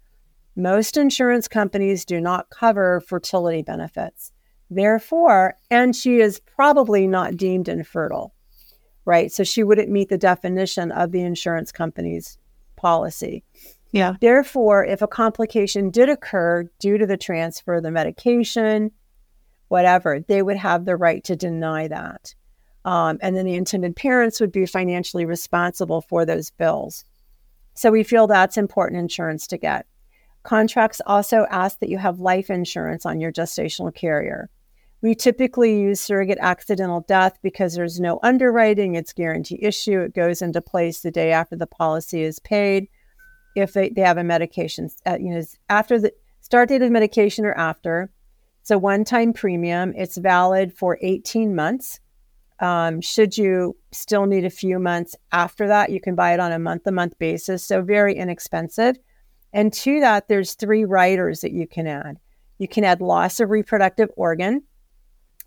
Most 0.56 0.96
insurance 0.96 1.48
companies 1.48 2.06
do 2.06 2.22
not 2.22 2.50
cover 2.50 3.02
fertility 3.02 3.64
benefits. 3.64 4.32
Therefore, 4.70 5.56
and 5.70 5.96
she 5.96 6.20
is 6.20 6.40
probably 6.40 7.08
not 7.08 7.36
deemed 7.36 7.68
infertile, 7.68 8.34
right? 9.06 9.32
So 9.32 9.44
she 9.44 9.64
wouldn't 9.64 9.90
meet 9.90 10.10
the 10.10 10.18
definition 10.18 10.92
of 10.92 11.12
the 11.12 11.22
insurance 11.22 11.72
company's 11.72 12.38
policy. 12.76 13.44
Yeah. 13.92 14.16
Therefore, 14.22 14.86
if 14.86 15.02
a 15.02 15.08
complication 15.08 15.90
did 15.90 16.10
occur 16.10 16.70
due 16.80 16.98
to 16.98 17.06
the 17.06 17.18
transfer 17.18 17.76
of 17.76 17.84
the 17.84 17.92
medication, 17.92 18.92
whatever, 19.72 20.20
they 20.20 20.42
would 20.42 20.58
have 20.58 20.84
the 20.84 20.98
right 20.98 21.24
to 21.24 21.36
deny 21.36 21.88
that. 21.88 22.36
Um, 22.84 23.20
and 23.22 23.36
then 23.36 23.46
the 23.46 23.56
intended 23.56 23.96
parents 23.96 24.42
would 24.42 24.52
be 24.52 24.66
financially 24.66 25.24
responsible 25.24 26.02
for 26.02 26.26
those 26.26 26.50
bills. 26.50 27.06
So 27.74 27.90
we 27.90 28.04
feel 28.04 28.28
that's 28.28 28.58
important 28.58 29.00
insurance 29.00 29.48
to 29.48 29.58
get. 29.58 29.86
Contracts 30.44 31.00
also 31.06 31.46
ask 31.50 31.80
that 31.80 31.90
you 31.90 31.98
have 32.00 32.20
life 32.20 32.50
insurance 32.50 33.06
on 33.06 33.22
your 33.22 33.32
gestational 33.32 33.96
carrier 33.96 34.50
We 35.02 35.16
typically 35.16 35.80
use 35.80 36.02
surrogate 36.02 36.40
accidental 36.42 37.06
death 37.08 37.40
because 37.42 37.74
there's 37.74 38.00
no 38.00 38.20
underwriting, 38.24 38.96
it's 38.96 39.14
guarantee 39.14 39.60
issue. 39.62 40.02
It 40.02 40.14
goes 40.14 40.42
into 40.42 40.62
place 40.62 41.00
the 41.00 41.12
day 41.12 41.32
after 41.32 41.56
the 41.56 41.66
policy 41.66 42.24
is 42.24 42.40
paid. 42.40 42.88
If 43.56 43.72
they, 43.74 43.90
they 43.90 44.02
have 44.02 44.18
a 44.18 44.24
medication, 44.24 44.90
uh, 45.06 45.18
you 45.20 45.34
know, 45.34 45.42
after 45.70 45.98
the 45.98 46.12
start 46.42 46.70
date 46.70 46.82
of 46.82 46.92
medication 46.92 47.46
or 47.46 47.54
after, 47.54 48.12
it's 48.62 48.72
a 48.72 48.78
one 48.78 49.04
time 49.04 49.34
premium. 49.34 49.94
It's 49.98 50.18
valid 50.18 50.72
for 50.72 51.00
18 51.02 51.56
months. 51.56 52.00
Um, 52.60 53.02
should 53.02 53.36
you 53.36 53.76
still 53.92 54.28
need 54.28 54.46
a 54.46 54.52
few 54.52 54.78
months 54.78 55.16
after 55.32 55.68
that, 55.68 55.90
you 55.90 56.00
can 56.00 56.14
buy 56.14 56.34
it 56.34 56.40
on 56.40 56.52
a 56.52 56.60
month 56.60 56.84
to 56.84 56.92
month 56.92 57.18
basis. 57.18 57.66
So, 57.66 57.82
very 57.82 58.16
inexpensive. 58.16 58.98
And 59.52 59.74
to 59.74 60.00
that, 60.02 60.28
there's 60.28 60.54
three 60.54 60.86
riders 60.86 61.42
that 61.42 61.52
you 61.52 61.68
can 61.68 61.88
add. 61.88 62.18
You 62.60 62.68
can 62.68 62.84
add 62.84 63.02
loss 63.02 63.40
of 63.40 63.50
reproductive 63.50 64.10
organ 64.16 64.62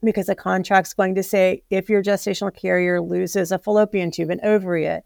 because 0.02 0.28
a 0.28 0.34
contract's 0.34 0.92
going 0.92 1.14
to 1.14 1.22
say 1.22 1.62
if 1.70 1.88
your 1.88 2.02
gestational 2.02 2.54
carrier 2.54 3.00
loses 3.00 3.52
a 3.52 3.58
fallopian 3.58 4.10
tube, 4.10 4.30
an 4.30 4.40
ovary, 4.42 5.00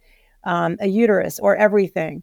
um, 0.45 0.79
a 0.81 0.89
uterus, 0.89 1.39
or 1.39 1.57
everything, 1.57 2.23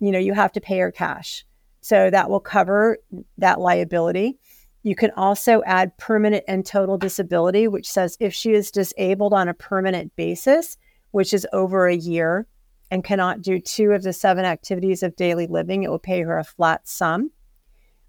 you 0.00 0.10
know, 0.10 0.18
you 0.18 0.32
have 0.32 0.52
to 0.52 0.60
pay 0.60 0.78
her 0.78 0.90
cash. 0.90 1.44
So 1.82 2.10
that 2.10 2.30
will 2.30 2.40
cover 2.40 2.98
that 3.38 3.60
liability. 3.60 4.38
You 4.86 4.94
can 4.94 5.10
also 5.16 5.64
add 5.66 5.98
permanent 5.98 6.44
and 6.46 6.64
total 6.64 6.96
disability, 6.96 7.66
which 7.66 7.90
says 7.90 8.16
if 8.20 8.32
she 8.32 8.52
is 8.52 8.70
disabled 8.70 9.34
on 9.34 9.48
a 9.48 9.54
permanent 9.54 10.14
basis, 10.14 10.78
which 11.10 11.34
is 11.34 11.44
over 11.52 11.88
a 11.88 11.96
year, 11.96 12.46
and 12.92 13.02
cannot 13.02 13.42
do 13.42 13.58
two 13.58 13.90
of 13.90 14.04
the 14.04 14.12
seven 14.12 14.44
activities 14.44 15.02
of 15.02 15.16
daily 15.16 15.48
living, 15.48 15.82
it 15.82 15.90
will 15.90 15.98
pay 15.98 16.22
her 16.22 16.38
a 16.38 16.44
flat 16.44 16.86
sum, 16.86 17.32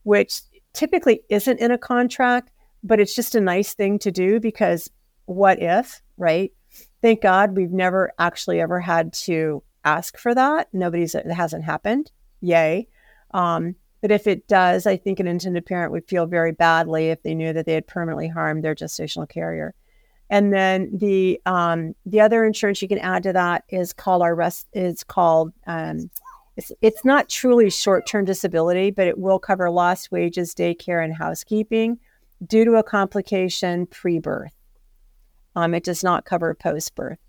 which 0.04 0.42
typically 0.74 1.22
isn't 1.30 1.60
in 1.60 1.72
a 1.72 1.80
contract, 1.80 2.52
but 2.84 3.00
it's 3.00 3.16
just 3.16 3.34
a 3.34 3.42
nice 3.42 3.74
thing 3.74 3.98
to 3.98 4.12
do 4.12 4.40
because 4.40 4.88
what 5.26 5.60
if, 5.60 6.04
right? 6.16 6.54
Thank 7.02 7.24
God 7.24 7.58
we've 7.58 7.72
never 7.72 8.12
actually 8.20 8.62
ever 8.62 8.80
had 8.80 9.14
to 9.14 9.64
ask 9.84 10.16
for 10.16 10.36
that. 10.36 10.68
Nobody's, 10.74 11.16
it 11.16 11.26
hasn't 11.26 11.64
happened. 11.64 12.12
Yay. 12.40 12.88
Um, 13.32 13.74
but 14.02 14.12
if 14.12 14.28
it 14.28 14.48
does, 14.48 14.86
I 14.86 14.98
think 14.98 15.20
an 15.20 15.28
intended 15.28 15.66
parent 15.66 15.92
would 15.92 16.08
feel 16.08 16.26
very 16.26 16.52
badly 16.52 17.10
if 17.10 17.24
they 17.24 17.34
knew 17.34 17.54
that 17.54 17.66
they 17.66 17.74
had 17.74 17.88
permanently 17.88 18.28
harmed 18.28 18.64
their 18.64 18.76
gestational 18.76 19.28
carrier. 19.28 19.74
And 20.30 20.52
then 20.52 20.90
the 20.94 21.40
um, 21.46 21.96
the 22.06 22.20
other 22.20 22.46
insurance 22.46 22.82
you 22.82 22.88
can 22.88 23.00
add 23.00 23.24
to 23.24 23.34
that 23.34 23.64
is 23.70 23.94
called 23.94 24.22
our 24.22 24.36
rest 24.36 24.68
is 24.74 25.04
called 25.04 25.54
um, 25.66 26.10
it's, 26.58 26.72
it's 26.82 27.06
not 27.06 27.30
truly 27.30 27.70
short 27.70 28.08
term 28.08 28.26
disability, 28.26 28.92
but 28.92 29.08
it 29.08 29.18
will 29.18 29.40
cover 29.40 29.70
lost 29.70 30.12
wages, 30.12 30.54
daycare, 30.54 31.04
and 31.04 31.16
housekeeping 31.16 32.00
due 32.46 32.66
to 32.66 32.76
a 32.76 32.84
complication 32.84 33.86
pre 33.86 34.20
birth. 34.20 34.54
Um, 35.56 35.74
it 35.74 35.84
does 35.84 36.04
not 36.04 36.26
cover 36.26 36.54
post 36.56 36.96
birth. 36.96 37.20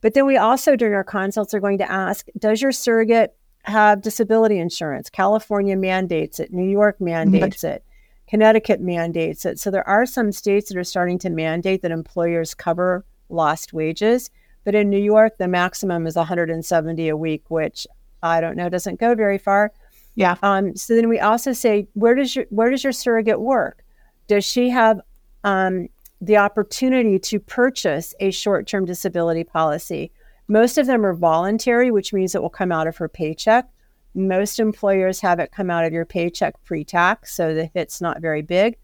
But 0.00 0.12
then 0.14 0.26
we 0.26 0.36
also, 0.36 0.76
during 0.76 0.94
our 0.94 1.04
consults, 1.04 1.54
are 1.54 1.60
going 1.60 1.78
to 1.78 1.90
ask 1.90 2.26
Does 2.38 2.60
your 2.60 2.72
surrogate 2.72 3.34
have 3.64 4.02
disability 4.02 4.58
insurance? 4.58 5.10
California 5.10 5.76
mandates 5.76 6.38
it, 6.38 6.52
New 6.52 6.68
York 6.68 7.00
mandates 7.00 7.58
mm-hmm. 7.58 7.74
it, 7.74 7.84
Connecticut 8.28 8.80
mandates 8.80 9.44
it. 9.44 9.58
So 9.58 9.70
there 9.70 9.86
are 9.88 10.06
some 10.06 10.32
states 10.32 10.68
that 10.68 10.78
are 10.78 10.84
starting 10.84 11.18
to 11.20 11.30
mandate 11.30 11.82
that 11.82 11.90
employers 11.90 12.54
cover 12.54 13.04
lost 13.28 13.72
wages. 13.72 14.30
But 14.64 14.74
in 14.74 14.88
New 14.88 15.02
York, 15.02 15.36
the 15.38 15.48
maximum 15.48 16.06
is 16.06 16.16
170 16.16 17.08
a 17.08 17.16
week, 17.16 17.44
which 17.48 17.86
I 18.22 18.40
don't 18.40 18.56
know 18.56 18.68
doesn't 18.68 18.98
go 18.98 19.14
very 19.14 19.38
far. 19.38 19.72
Yeah. 20.14 20.36
Um, 20.42 20.76
so 20.76 20.94
then 20.94 21.08
we 21.08 21.18
also 21.20 21.52
say, 21.52 21.86
where 21.94 22.14
does 22.14 22.34
your 22.34 22.46
where 22.50 22.70
does 22.70 22.82
your 22.82 22.92
surrogate 22.92 23.40
work? 23.40 23.84
Does 24.26 24.44
she 24.44 24.70
have 24.70 25.00
um, 25.42 25.88
the 26.20 26.36
opportunity 26.38 27.18
to 27.18 27.38
purchase 27.40 28.14
a 28.20 28.30
short 28.30 28.66
term 28.66 28.84
disability 28.84 29.44
policy? 29.44 30.12
Most 30.48 30.78
of 30.78 30.86
them 30.86 31.04
are 31.04 31.14
voluntary, 31.14 31.90
which 31.90 32.12
means 32.12 32.34
it 32.34 32.42
will 32.42 32.50
come 32.50 32.72
out 32.72 32.86
of 32.86 32.96
her 32.98 33.08
paycheck. 33.08 33.68
Most 34.14 34.60
employers 34.60 35.20
have 35.20 35.40
it 35.40 35.52
come 35.52 35.70
out 35.70 35.84
of 35.84 35.92
your 35.92 36.04
paycheck 36.04 36.62
pre 36.64 36.84
tax, 36.84 37.34
so 37.34 37.54
the 37.54 37.70
hit's 37.74 38.00
not 38.00 38.20
very 38.20 38.42
big. 38.42 38.76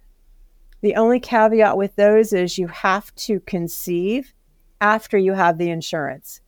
The 0.82 0.96
only 0.96 1.20
caveat 1.20 1.76
with 1.76 1.94
those 1.96 2.32
is 2.32 2.58
you 2.58 2.68
have 2.68 3.14
to 3.16 3.40
conceive 3.40 4.32
after 4.80 5.18
you 5.18 5.34
have 5.34 5.58
the 5.58 5.70
insurance. 5.70 6.40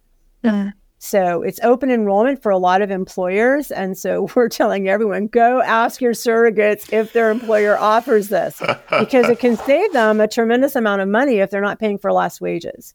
Uh, 0.43 0.71
so 0.99 1.43
it's 1.43 1.61
open 1.63 1.91
enrollment 1.91 2.43
for 2.43 2.51
a 2.51 2.59
lot 2.59 2.81
of 2.81 2.91
employers. 2.91 3.71
And 3.71 3.99
so 3.99 4.29
we're 4.35 4.49
telling 4.49 4.89
everyone 4.89 5.27
go 5.27 5.61
ask 5.61 6.01
your 6.01 6.13
surrogates 6.13 6.93
if 6.93 7.13
their 7.13 7.31
employer 7.31 7.77
offers 7.77 8.29
this 8.29 8.61
because 8.99 9.29
it 9.29 9.39
can 9.39 9.57
save 9.57 9.93
them 9.93 10.21
a 10.21 10.29
tremendous 10.29 10.77
amount 10.77 11.03
of 11.03 11.09
money 11.09 11.39
if 11.39 11.51
they're 11.51 11.61
not 11.61 11.79
paying 11.79 11.99
for 11.99 12.13
lost 12.13 12.41
wages. 12.41 12.95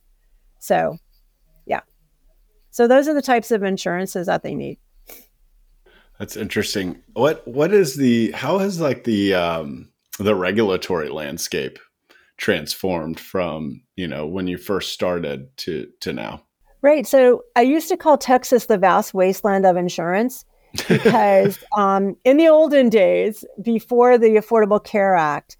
So. 0.59 0.97
So 2.77 2.87
those 2.87 3.07
are 3.07 3.15
the 3.15 3.23
types 3.23 3.49
of 3.49 3.63
insurances 3.63 4.27
that 4.27 4.43
they 4.43 4.53
need. 4.53 4.77
That's 6.19 6.37
interesting. 6.37 7.01
What 7.13 7.41
what 7.47 7.73
is 7.73 7.95
the 7.95 8.29
how 8.33 8.59
has 8.59 8.79
like 8.79 9.03
the 9.03 9.33
um 9.33 9.89
the 10.19 10.35
regulatory 10.35 11.09
landscape 11.09 11.79
transformed 12.37 13.19
from, 13.19 13.81
you 13.95 14.07
know, 14.07 14.27
when 14.27 14.45
you 14.45 14.59
first 14.59 14.93
started 14.93 15.57
to 15.57 15.87
to 16.01 16.13
now? 16.13 16.43
Right. 16.83 17.07
So 17.07 17.45
I 17.55 17.61
used 17.63 17.87
to 17.87 17.97
call 17.97 18.15
Texas 18.15 18.67
the 18.67 18.77
vast 18.77 19.11
wasteland 19.11 19.65
of 19.65 19.75
insurance 19.75 20.45
because 20.87 21.57
um, 21.75 22.15
in 22.25 22.37
the 22.37 22.47
olden 22.47 22.89
days, 22.89 23.43
before 23.59 24.19
the 24.19 24.35
Affordable 24.35 24.83
Care 24.83 25.15
Act, 25.15 25.57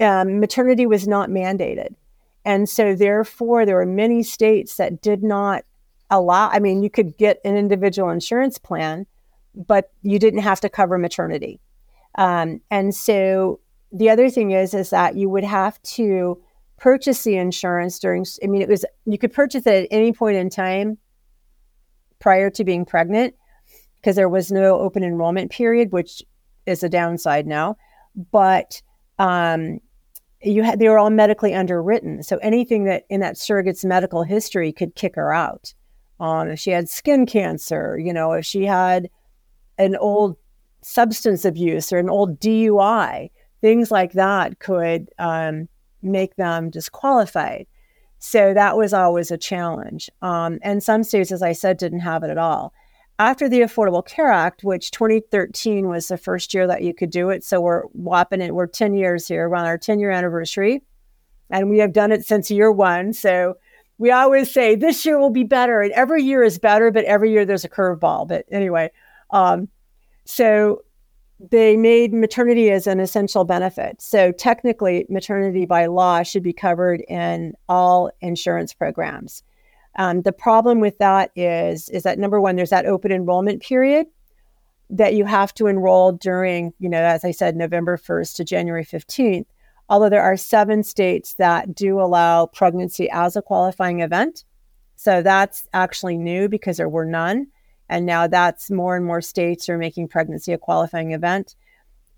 um, 0.00 0.40
maternity 0.40 0.84
was 0.84 1.06
not 1.06 1.30
mandated. 1.30 1.94
And 2.44 2.68
so, 2.68 2.96
therefore, 2.96 3.64
there 3.64 3.76
were 3.76 3.86
many 3.86 4.24
states 4.24 4.78
that 4.78 5.00
did 5.00 5.22
not 5.22 5.64
allow, 6.10 6.48
I 6.48 6.58
mean, 6.58 6.82
you 6.82 6.90
could 6.90 7.16
get 7.16 7.40
an 7.44 7.56
individual 7.56 8.10
insurance 8.10 8.58
plan, 8.58 9.06
but 9.54 9.90
you 10.02 10.18
didn't 10.18 10.40
have 10.40 10.60
to 10.60 10.68
cover 10.68 10.98
maternity. 10.98 11.60
Um, 12.16 12.60
and 12.70 12.94
so, 12.94 13.60
the 13.92 14.10
other 14.10 14.30
thing 14.30 14.50
is, 14.50 14.74
is 14.74 14.90
that 14.90 15.16
you 15.16 15.28
would 15.28 15.44
have 15.44 15.80
to 15.82 16.40
purchase 16.78 17.24
the 17.24 17.36
insurance 17.36 17.98
during 17.98 18.26
i 18.44 18.46
mean 18.46 18.60
it 18.60 18.68
was 18.68 18.84
you 19.06 19.16
could 19.16 19.32
purchase 19.32 19.66
it 19.66 19.84
at 19.84 19.88
any 19.90 20.12
point 20.12 20.36
in 20.36 20.50
time 20.50 20.98
prior 22.18 22.50
to 22.50 22.64
being 22.64 22.84
pregnant 22.84 23.34
because 23.96 24.14
there 24.14 24.28
was 24.28 24.52
no 24.52 24.78
open 24.78 25.02
enrollment 25.02 25.50
period 25.50 25.90
which 25.90 26.22
is 26.66 26.82
a 26.82 26.88
downside 26.88 27.46
now. 27.46 27.76
But 28.32 28.82
um, 29.18 29.80
you 30.42 30.62
had 30.62 30.78
they 30.78 30.88
were 30.88 30.98
all 30.98 31.10
medically 31.10 31.54
underwritten. 31.54 32.22
So 32.22 32.36
anything 32.38 32.84
that 32.84 33.04
in 33.08 33.20
that 33.20 33.36
surrogate's 33.36 33.84
medical 33.84 34.22
history 34.22 34.72
could 34.72 34.94
kick 34.94 35.14
her 35.14 35.32
out 35.32 35.72
um, 36.20 36.48
if 36.48 36.58
she 36.58 36.70
had 36.70 36.88
skin 36.88 37.26
cancer 37.26 37.98
you 37.98 38.12
know 38.12 38.32
if 38.32 38.44
she 38.44 38.64
had 38.64 39.08
an 39.78 39.96
old 39.96 40.36
substance 40.82 41.44
abuse 41.44 41.92
or 41.92 41.98
an 41.98 42.08
old 42.08 42.38
dui 42.40 43.30
things 43.60 43.90
like 43.90 44.12
that 44.12 44.58
could 44.58 45.08
um, 45.18 45.68
make 46.02 46.36
them 46.36 46.70
disqualified. 46.70 47.66
So 48.18 48.54
that 48.54 48.76
was 48.76 48.92
always 48.92 49.30
a 49.30 49.38
challenge. 49.38 50.10
Um, 50.22 50.58
and 50.62 50.82
some 50.82 51.02
states, 51.02 51.32
as 51.32 51.42
I 51.42 51.52
said, 51.52 51.76
didn't 51.76 52.00
have 52.00 52.22
it 52.22 52.30
at 52.30 52.38
all. 52.38 52.72
After 53.18 53.48
the 53.48 53.60
Affordable 53.60 54.06
Care 54.06 54.30
Act, 54.30 54.62
which 54.62 54.90
2013 54.90 55.88
was 55.88 56.08
the 56.08 56.18
first 56.18 56.52
year 56.52 56.66
that 56.66 56.82
you 56.82 56.92
could 56.92 57.10
do 57.10 57.30
it, 57.30 57.44
so 57.44 57.60
we're 57.60 57.82
whopping 57.92 58.42
it, 58.42 58.54
we're 58.54 58.66
10 58.66 58.94
years 58.94 59.26
here, 59.26 59.48
we're 59.48 59.56
on 59.56 59.66
our 59.66 59.78
10 59.78 59.98
year 59.98 60.10
anniversary, 60.10 60.82
and 61.48 61.70
we 61.70 61.78
have 61.78 61.92
done 61.92 62.12
it 62.12 62.26
since 62.26 62.50
year 62.50 62.70
one. 62.70 63.12
So 63.12 63.56
we 63.98 64.10
always 64.10 64.52
say 64.52 64.74
this 64.74 65.04
year 65.06 65.18
will 65.18 65.30
be 65.30 65.44
better, 65.44 65.80
and 65.80 65.92
every 65.92 66.22
year 66.22 66.42
is 66.42 66.58
better, 66.58 66.90
but 66.90 67.04
every 67.04 67.32
year 67.32 67.44
there's 67.44 67.64
a 67.64 67.68
curveball. 67.68 68.28
But 68.28 68.44
anyway, 68.50 68.90
um, 69.30 69.68
so 70.24 70.82
they 71.38 71.76
made 71.76 72.12
maternity 72.12 72.70
as 72.70 72.86
an 72.86 73.00
essential 73.00 73.44
benefit. 73.44 74.00
So 74.00 74.32
technically, 74.32 75.06
maternity 75.08 75.66
by 75.66 75.86
law 75.86 76.22
should 76.22 76.42
be 76.42 76.52
covered 76.52 77.02
in 77.08 77.54
all 77.68 78.10
insurance 78.20 78.72
programs. 78.72 79.42
Um, 79.98 80.22
the 80.22 80.32
problem 80.32 80.80
with 80.80 80.98
that 80.98 81.30
is 81.36 81.88
is 81.88 82.02
that 82.02 82.18
number 82.18 82.40
one, 82.40 82.56
there's 82.56 82.70
that 82.70 82.86
open 82.86 83.12
enrollment 83.12 83.62
period 83.62 84.06
that 84.90 85.14
you 85.14 85.24
have 85.24 85.52
to 85.54 85.66
enroll 85.66 86.12
during, 86.12 86.72
you 86.78 86.88
know, 86.88 87.02
as 87.02 87.24
I 87.24 87.32
said, 87.32 87.56
November 87.56 87.96
1st 87.96 88.36
to 88.36 88.44
January 88.44 88.84
15th. 88.84 89.46
Although 89.88 90.08
there 90.08 90.22
are 90.22 90.36
seven 90.36 90.82
states 90.82 91.34
that 91.34 91.74
do 91.74 92.00
allow 92.00 92.46
pregnancy 92.46 93.08
as 93.10 93.36
a 93.36 93.42
qualifying 93.42 94.00
event. 94.00 94.44
So 94.96 95.22
that's 95.22 95.68
actually 95.72 96.18
new 96.18 96.48
because 96.48 96.78
there 96.78 96.88
were 96.88 97.04
none. 97.04 97.48
And 97.88 98.04
now 98.04 98.26
that's 98.26 98.70
more 98.70 98.96
and 98.96 99.04
more 99.04 99.20
states 99.20 99.68
are 99.68 99.78
making 99.78 100.08
pregnancy 100.08 100.52
a 100.52 100.58
qualifying 100.58 101.12
event. 101.12 101.54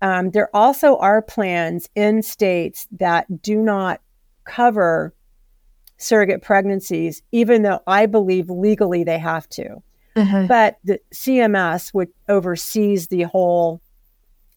Um, 0.01 0.31
there 0.31 0.49
also 0.55 0.97
are 0.97 1.21
plans 1.21 1.89
in 1.93 2.23
states 2.23 2.87
that 2.91 3.41
do 3.41 3.57
not 3.57 4.01
cover 4.45 5.13
surrogate 5.97 6.41
pregnancies, 6.41 7.21
even 7.31 7.61
though 7.61 7.81
I 7.85 8.05
believe 8.05 8.49
legally 8.49 9.03
they 9.03 9.19
have 9.19 9.47
to. 9.49 9.83
Uh-huh. 10.15 10.45
But 10.47 10.77
the 10.83 10.99
CMS, 11.13 11.89
which 11.89 12.09
oversees 12.27 13.07
the 13.07 13.23
whole 13.23 13.81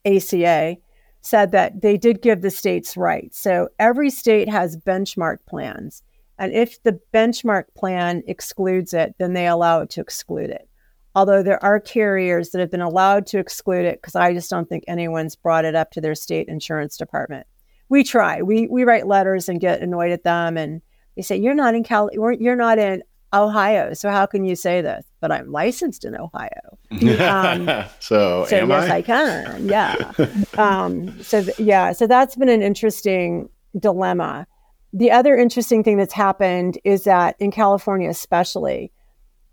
ACA, 0.04 0.76
said 1.22 1.52
that 1.52 1.80
they 1.80 1.96
did 1.96 2.20
give 2.20 2.42
the 2.42 2.50
states 2.50 2.96
rights. 2.96 3.38
So 3.38 3.68
every 3.78 4.10
state 4.10 4.48
has 4.48 4.76
benchmark 4.76 5.38
plans. 5.48 6.02
And 6.38 6.52
if 6.52 6.82
the 6.82 6.98
benchmark 7.14 7.64
plan 7.76 8.22
excludes 8.26 8.92
it, 8.92 9.14
then 9.18 9.32
they 9.32 9.46
allow 9.46 9.80
it 9.82 9.90
to 9.90 10.00
exclude 10.00 10.50
it. 10.50 10.68
Although 11.14 11.42
there 11.42 11.62
are 11.62 11.78
carriers 11.78 12.50
that 12.50 12.60
have 12.60 12.70
been 12.70 12.80
allowed 12.80 13.26
to 13.28 13.38
exclude 13.38 13.84
it 13.84 14.00
because 14.00 14.16
I 14.16 14.32
just 14.32 14.50
don't 14.50 14.68
think 14.68 14.84
anyone's 14.88 15.36
brought 15.36 15.64
it 15.64 15.74
up 15.74 15.92
to 15.92 16.00
their 16.00 16.14
state 16.14 16.48
insurance 16.48 16.96
department. 16.96 17.46
We 17.88 18.02
try. 18.02 18.42
We 18.42 18.66
we 18.68 18.84
write 18.84 19.06
letters 19.06 19.48
and 19.48 19.60
get 19.60 19.82
annoyed 19.82 20.10
at 20.10 20.24
them 20.24 20.56
and 20.56 20.80
they 21.14 21.22
say 21.22 21.36
you're 21.36 21.54
not 21.54 21.74
in 21.74 21.84
Cal 21.84 22.08
you're 22.12 22.56
not 22.56 22.78
in 22.78 23.02
Ohio. 23.32 23.94
So 23.94 24.10
how 24.10 24.26
can 24.26 24.44
you 24.44 24.54
say 24.54 24.80
this? 24.80 25.04
But 25.20 25.32
I'm 25.32 25.50
licensed 25.50 26.04
in 26.04 26.16
Ohio. 26.16 26.78
Um, 27.20 27.66
so, 27.98 28.44
so 28.46 28.66
yes, 28.66 28.90
I? 28.90 28.96
I? 28.96 29.02
can. 29.02 29.68
Yeah. 29.68 30.12
um, 30.58 31.22
so 31.22 31.42
th- 31.42 31.58
yeah. 31.58 31.92
So 31.92 32.06
that's 32.06 32.36
been 32.36 32.48
an 32.48 32.62
interesting 32.62 33.48
dilemma. 33.78 34.46
The 34.92 35.10
other 35.10 35.34
interesting 35.36 35.82
thing 35.82 35.96
that's 35.96 36.12
happened 36.12 36.78
is 36.84 37.04
that 37.04 37.36
in 37.38 37.50
California, 37.50 38.10
especially, 38.10 38.92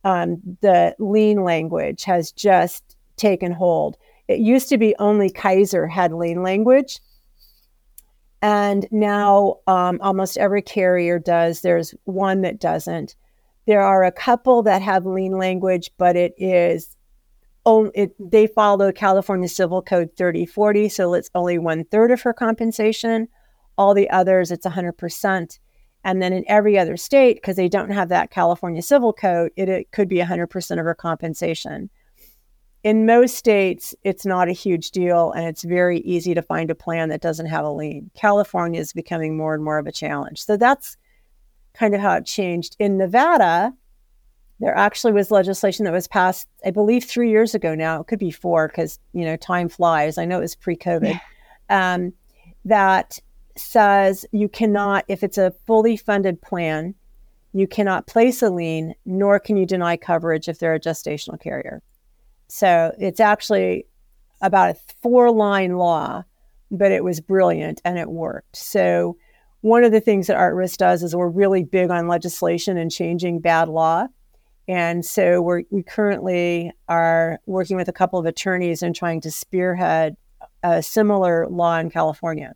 um, 0.03 0.41
the 0.61 0.95
lien 0.99 1.43
language 1.43 2.03
has 2.03 2.31
just 2.31 2.97
taken 3.15 3.51
hold. 3.51 3.97
It 4.27 4.39
used 4.39 4.69
to 4.69 4.77
be 4.77 4.95
only 4.99 5.29
Kaiser 5.29 5.87
had 5.87 6.13
lien 6.13 6.43
language. 6.43 6.99
And 8.41 8.87
now 8.91 9.57
um, 9.67 9.99
almost 10.01 10.37
every 10.37 10.61
carrier 10.61 11.19
does. 11.19 11.61
There's 11.61 11.93
one 12.05 12.41
that 12.41 12.59
doesn't. 12.59 13.15
There 13.69 13.83
are 13.83 14.03
a 14.03 14.11
couple 14.11 14.63
that 14.63 14.81
have 14.81 15.05
lien 15.05 15.33
language, 15.33 15.91
but 15.99 16.15
it 16.15 16.33
is 16.39 16.97
only 17.67 17.91
it, 17.93 18.15
they 18.19 18.47
follow 18.47 18.91
California 18.91 19.47
Civil 19.47 19.83
Code 19.83 20.09
3040, 20.17 20.89
so 20.89 21.13
it's 21.13 21.29
only 21.35 21.59
one 21.59 21.83
third 21.83 22.09
of 22.09 22.19
her 22.23 22.33
compensation. 22.33 23.27
All 23.77 23.93
the 23.93 24.09
others, 24.09 24.49
it's 24.49 24.65
100%. 24.65 25.59
And 26.03 26.19
then 26.19 26.33
in 26.33 26.45
every 26.47 26.79
other 26.79 26.97
state, 26.97 27.35
because 27.35 27.57
they 27.57 27.69
don't 27.69 27.91
have 27.91 28.09
that 28.09 28.31
California 28.31 28.81
Civil 28.81 29.13
Code, 29.13 29.51
it, 29.55 29.69
it 29.69 29.91
could 29.91 30.09
be 30.09 30.17
100% 30.17 30.71
of 30.71 30.85
her 30.85 30.95
compensation. 30.95 31.91
In 32.83 33.05
most 33.05 33.35
states, 33.35 33.93
it's 34.03 34.25
not 34.25 34.49
a 34.49 34.51
huge 34.51 34.89
deal, 34.89 35.31
and 35.33 35.45
it's 35.45 35.63
very 35.63 35.99
easy 35.99 36.33
to 36.33 36.41
find 36.41 36.71
a 36.71 36.75
plan 36.75 37.09
that 37.09 37.21
doesn't 37.21 37.45
have 37.45 37.65
a 37.65 37.69
lien. 37.69 38.09
California 38.15 38.81
is 38.81 38.93
becoming 38.93 39.37
more 39.37 39.53
and 39.53 39.63
more 39.63 39.77
of 39.77 39.85
a 39.85 39.91
challenge. 39.91 40.43
So 40.43 40.57
that's 40.57 40.97
kind 41.79 41.95
of 41.95 42.01
how 42.01 42.13
it 42.15 42.25
changed. 42.25 42.75
In 42.77 42.97
Nevada, 42.97 43.73
there 44.59 44.75
actually 44.75 45.13
was 45.13 45.31
legislation 45.31 45.85
that 45.85 45.93
was 45.93 46.07
passed, 46.07 46.47
I 46.65 46.71
believe, 46.71 47.05
three 47.05 47.31
years 47.31 47.55
ago 47.55 47.73
now. 47.73 48.01
It 48.01 48.07
could 48.07 48.19
be 48.19 48.31
four 48.31 48.67
because, 48.67 48.99
you 49.13 49.23
know, 49.23 49.37
time 49.37 49.69
flies. 49.69 50.17
I 50.17 50.25
know 50.25 50.39
it 50.39 50.41
was 50.41 50.55
pre 50.55 50.75
COVID. 50.75 51.19
Um, 51.71 52.13
that 52.65 53.19
says 53.55 54.25
you 54.31 54.49
cannot, 54.49 55.05
if 55.07 55.23
it's 55.23 55.37
a 55.37 55.53
fully 55.67 55.95
funded 55.95 56.41
plan, 56.41 56.95
you 57.53 57.67
cannot 57.67 58.07
place 58.07 58.41
a 58.41 58.49
lien, 58.49 58.95
nor 59.05 59.39
can 59.39 59.55
you 59.55 59.67
deny 59.67 59.95
coverage 59.95 60.49
if 60.49 60.57
they're 60.57 60.73
a 60.73 60.79
gestational 60.79 61.39
carrier. 61.39 61.83
So 62.47 62.91
it's 62.97 63.19
actually 63.19 63.85
about 64.41 64.71
a 64.71 64.79
four 65.03 65.29
line 65.29 65.77
law, 65.77 66.23
but 66.71 66.91
it 66.91 67.03
was 67.03 67.21
brilliant 67.21 67.81
and 67.85 67.99
it 67.99 68.09
worked. 68.09 68.55
So 68.55 69.15
one 69.61 69.83
of 69.83 69.91
the 69.91 69.99
things 69.99 70.27
that 70.27 70.37
ARTRisk 70.37 70.77
does 70.77 71.03
is 71.03 71.15
we're 71.15 71.27
really 71.27 71.63
big 71.63 71.89
on 71.89 72.07
legislation 72.07 72.77
and 72.77 72.91
changing 72.91 73.39
bad 73.39 73.67
law. 73.69 74.07
And 74.67 75.03
so 75.03 75.41
we 75.41 75.65
we 75.71 75.83
currently 75.83 76.71
are 76.87 77.39
working 77.47 77.75
with 77.75 77.87
a 77.87 77.93
couple 77.93 78.19
of 78.19 78.25
attorneys 78.25 78.83
and 78.83 78.95
trying 78.95 79.19
to 79.21 79.31
spearhead 79.31 80.15
a 80.63 80.83
similar 80.83 81.47
law 81.49 81.77
in 81.79 81.89
California 81.89 82.53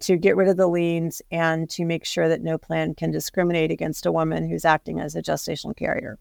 to 0.00 0.16
get 0.16 0.36
rid 0.36 0.48
of 0.48 0.56
the 0.56 0.66
liens 0.66 1.22
and 1.30 1.70
to 1.70 1.84
make 1.84 2.04
sure 2.04 2.28
that 2.28 2.42
no 2.42 2.58
plan 2.58 2.94
can 2.94 3.10
discriminate 3.10 3.70
against 3.70 4.06
a 4.06 4.12
woman 4.12 4.48
who's 4.48 4.64
acting 4.64 5.00
as 5.00 5.14
a 5.14 5.22
gestational 5.22 5.74
carrier. 5.76 6.18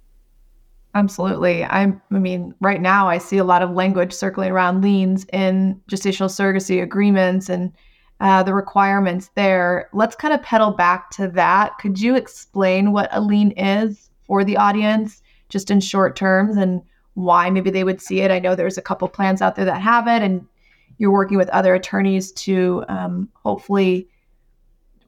Absolutely. 0.93 1.65
I'm, 1.65 2.01
I 2.11 2.19
mean, 2.19 2.53
right 2.61 2.81
now 2.81 3.09
I 3.09 3.17
see 3.17 3.37
a 3.37 3.43
lot 3.43 3.61
of 3.61 3.71
language 3.71 4.13
circling 4.13 4.51
around 4.51 4.81
liens 4.81 5.25
in 5.33 5.81
gestational 5.91 6.29
surrogacy 6.29 6.81
agreements 6.81 7.49
and 7.49 7.73
uh, 8.19 8.43
the 8.43 8.53
requirements 8.53 9.29
there. 9.35 9.89
Let's 9.93 10.15
kind 10.15 10.33
of 10.33 10.41
pedal 10.41 10.71
back 10.71 11.09
to 11.11 11.27
that. 11.29 11.77
Could 11.79 11.99
you 11.99 12.15
explain 12.15 12.91
what 12.91 13.09
a 13.11 13.21
lien 13.21 13.51
is 13.51 14.09
for 14.25 14.43
the 14.43 14.57
audience, 14.57 15.21
just 15.49 15.69
in 15.69 15.79
short 15.79 16.15
terms, 16.15 16.57
and 16.57 16.81
why 17.13 17.49
maybe 17.49 17.69
they 17.69 17.83
would 17.83 18.01
see 18.01 18.21
it? 18.21 18.31
I 18.31 18.39
know 18.39 18.55
there's 18.55 18.77
a 18.77 18.81
couple 18.81 19.07
plans 19.07 19.41
out 19.41 19.55
there 19.55 19.65
that 19.65 19.81
have 19.81 20.07
it, 20.07 20.21
and 20.21 20.45
you're 20.97 21.11
working 21.11 21.37
with 21.37 21.49
other 21.49 21.73
attorneys 21.75 22.31
to 22.33 22.85
um, 22.87 23.29
hopefully 23.33 24.07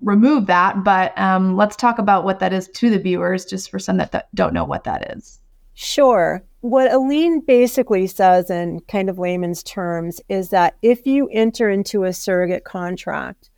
remove 0.02 0.46
that. 0.48 0.84
But 0.84 1.18
um, 1.18 1.56
let's 1.56 1.76
talk 1.76 2.00
about 2.00 2.26
what 2.26 2.40
that 2.40 2.54
is 2.54 2.68
to 2.70 2.90
the 2.90 3.00
viewers, 3.00 3.46
just 3.46 3.72
for 3.72 3.80
some 3.80 3.98
that 3.98 4.12
th- 4.12 4.24
don't 4.36 4.54
know 4.54 4.66
what 4.66 4.84
that 4.84 5.16
is. 5.16 5.40
Sure. 5.74 6.44
What 6.68 6.92
a 6.92 6.98
lien 6.98 7.40
basically 7.40 8.08
says, 8.08 8.50
in 8.50 8.82
kind 8.90 9.10
of 9.10 9.18
layman's 9.18 9.64
terms, 9.64 10.20
is 10.28 10.50
that 10.50 10.76
if 10.82 11.08
you 11.08 11.30
enter 11.32 11.70
into 11.70 12.04
a 12.04 12.12
surrogate 12.12 12.66
contract, 12.66 13.50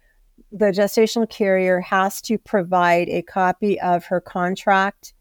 the 0.51 0.67
gestational 0.67 1.27
carrier 1.27 1.79
has 1.79 2.21
to 2.21 2.37
provide 2.37 3.09
a 3.09 3.23
copy 3.23 3.81
of 3.81 4.05
her 4.05 4.21
contract 4.21 5.15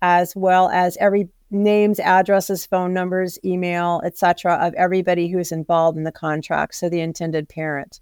as 0.00 0.34
well 0.34 0.70
as 0.70 0.96
every 0.96 1.28
names, 1.50 2.00
addresses, 2.00 2.64
phone 2.64 2.94
numbers, 2.94 3.38
email, 3.44 4.00
etc. 4.06 4.54
of 4.54 4.72
everybody 4.72 5.28
who's 5.28 5.52
involved 5.52 5.98
in 5.98 6.04
the 6.04 6.12
contract, 6.12 6.74
so 6.74 6.88
the 6.88 7.00
intended 7.02 7.46
parent. 7.46 8.00